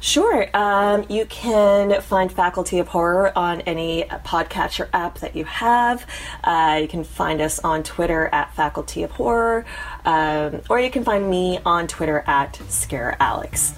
Sure. 0.00 0.46
Um, 0.54 1.04
you 1.08 1.26
can 1.26 2.00
find 2.00 2.30
Faculty 2.30 2.78
of 2.78 2.88
Horror 2.88 3.36
on 3.36 3.62
any 3.62 4.04
podcatcher 4.24 4.88
app 4.92 5.18
that 5.18 5.34
you 5.34 5.44
have. 5.44 6.06
Uh, 6.44 6.78
you 6.80 6.88
can 6.88 7.02
find 7.02 7.40
us 7.40 7.58
on 7.60 7.82
Twitter 7.82 8.28
at 8.32 8.54
Faculty 8.54 9.02
of 9.02 9.10
Horror, 9.12 9.64
um, 10.04 10.60
or 10.70 10.78
you 10.78 10.90
can 10.90 11.04
find 11.04 11.28
me 11.28 11.58
on 11.64 11.86
Twitter 11.86 12.22
at 12.26 12.60
Scare 12.68 13.16
Alex. 13.20 13.74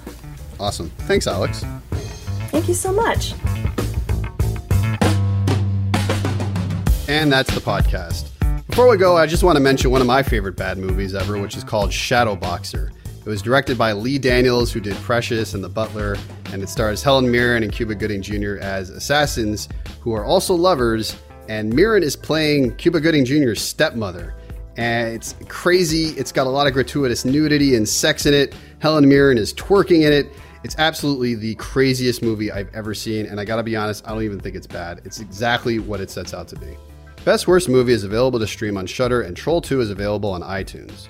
Awesome. 0.59 0.89
Thanks, 1.07 1.25
Alex. 1.25 1.63
Thank 2.51 2.67
you 2.67 2.73
so 2.73 2.91
much. 2.91 3.33
And 7.07 7.31
that's 7.31 7.53
the 7.55 7.61
podcast. 7.61 8.29
Before 8.67 8.87
we 8.87 8.97
go, 8.97 9.17
I 9.17 9.25
just 9.25 9.41
want 9.41 9.55
to 9.55 9.59
mention 9.61 9.89
one 9.89 9.99
of 9.99 10.07
my 10.07 10.21
favorite 10.21 10.55
bad 10.55 10.77
movies 10.77 11.15
ever, 11.15 11.39
which 11.39 11.57
is 11.57 11.63
called 11.63 11.91
Shadow 11.91 12.35
Boxer. 12.35 12.91
It 13.29 13.33
was 13.33 13.43
directed 13.43 13.77
by 13.77 13.93
Lee 13.93 14.17
Daniels, 14.17 14.71
who 14.71 14.79
did 14.79 14.95
Precious 14.95 15.53
and 15.53 15.63
The 15.63 15.69
Butler, 15.69 16.15
and 16.51 16.63
it 16.63 16.67
stars 16.67 17.03
Helen 17.03 17.29
Mirren 17.29 17.61
and 17.61 17.71
Cuba 17.71 17.93
Gooding 17.93 18.23
Jr. 18.23 18.57
as 18.59 18.89
assassins 18.89 19.69
who 20.01 20.13
are 20.13 20.25
also 20.25 20.55
lovers. 20.55 21.15
And 21.47 21.71
Mirren 21.71 22.01
is 22.01 22.15
playing 22.15 22.75
Cuba 22.77 22.99
Gooding 22.99 23.25
Jr.'s 23.25 23.61
stepmother. 23.61 24.33
And 24.77 25.13
it's 25.13 25.35
crazy. 25.47 26.05
It's 26.17 26.31
got 26.31 26.47
a 26.47 26.49
lot 26.49 26.65
of 26.65 26.73
gratuitous 26.73 27.23
nudity 27.23 27.75
and 27.75 27.87
sex 27.87 28.25
in 28.25 28.33
it. 28.33 28.55
Helen 28.79 29.07
Mirren 29.07 29.37
is 29.37 29.53
twerking 29.53 30.07
in 30.07 30.11
it. 30.11 30.33
It's 30.63 30.75
absolutely 30.79 31.35
the 31.35 31.53
craziest 31.53 32.23
movie 32.23 32.51
I've 32.51 32.73
ever 32.73 32.95
seen. 32.95 33.27
And 33.27 33.39
I 33.39 33.45
gotta 33.45 33.61
be 33.61 33.75
honest, 33.75 34.07
I 34.07 34.09
don't 34.09 34.23
even 34.23 34.39
think 34.39 34.55
it's 34.55 34.65
bad. 34.65 35.01
It's 35.05 35.19
exactly 35.19 35.77
what 35.77 36.01
it 36.01 36.09
sets 36.09 36.33
out 36.33 36.47
to 36.47 36.55
be. 36.55 36.75
Best 37.25 37.47
Worst 37.47 37.69
Movie 37.69 37.93
is 37.93 38.03
available 38.03 38.39
to 38.39 38.47
stream 38.47 38.75
on 38.75 38.87
Shudder, 38.87 39.21
and 39.21 39.37
Troll 39.37 39.61
2 39.61 39.81
is 39.81 39.91
available 39.91 40.31
on 40.31 40.41
iTunes. 40.41 41.09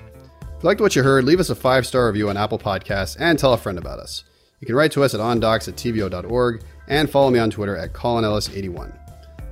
If 0.60 0.64
you 0.64 0.68
liked 0.68 0.82
what 0.82 0.94
you 0.94 1.02
heard, 1.02 1.24
leave 1.24 1.40
us 1.40 1.48
a 1.48 1.54
five 1.54 1.86
star 1.86 2.06
review 2.06 2.28
on 2.28 2.36
Apple 2.36 2.58
Podcasts 2.58 3.16
and 3.18 3.38
tell 3.38 3.54
a 3.54 3.56
friend 3.56 3.78
about 3.78 3.98
us. 3.98 4.24
You 4.60 4.66
can 4.66 4.76
write 4.76 4.92
to 4.92 5.02
us 5.02 5.14
at 5.14 5.20
ondocs 5.20 5.68
at 5.68 5.76
tvo.org 5.76 6.62
and 6.86 7.08
follow 7.08 7.30
me 7.30 7.38
on 7.38 7.50
Twitter 7.50 7.78
at 7.78 7.94
ColinEllis81. 7.94 8.92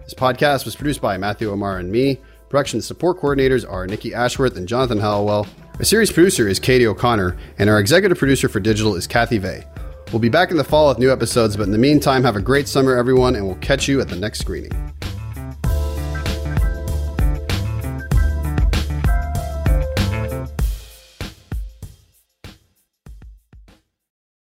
This 0.04 0.12
podcast 0.12 0.66
was 0.66 0.76
produced 0.76 1.00
by 1.00 1.16
Matthew 1.16 1.50
Omar 1.50 1.78
and 1.78 1.90
me. 1.90 2.20
Production 2.50 2.82
support 2.82 3.18
coordinators 3.20 3.66
are 3.66 3.86
Nikki 3.86 4.12
Ashworth 4.12 4.58
and 4.58 4.68
Jonathan 4.68 4.98
Hallowell. 4.98 5.46
Our 5.78 5.84
series 5.84 6.12
producer 6.12 6.46
is 6.46 6.60
Katie 6.60 6.86
O'Connor, 6.86 7.38
and 7.58 7.70
our 7.70 7.80
executive 7.80 8.18
producer 8.18 8.50
for 8.50 8.60
digital 8.60 8.94
is 8.94 9.06
Kathy 9.06 9.38
Vay. 9.38 9.64
We'll 10.12 10.20
be 10.20 10.28
back 10.28 10.50
in 10.50 10.58
the 10.58 10.64
fall 10.64 10.90
with 10.90 10.98
new 10.98 11.10
episodes, 11.10 11.56
but 11.56 11.62
in 11.62 11.72
the 11.72 11.78
meantime, 11.78 12.22
have 12.22 12.36
a 12.36 12.42
great 12.42 12.68
summer, 12.68 12.94
everyone, 12.94 13.34
and 13.34 13.46
we'll 13.46 13.56
catch 13.56 13.88
you 13.88 14.02
at 14.02 14.10
the 14.10 14.16
next 14.16 14.40
screening. 14.40 14.92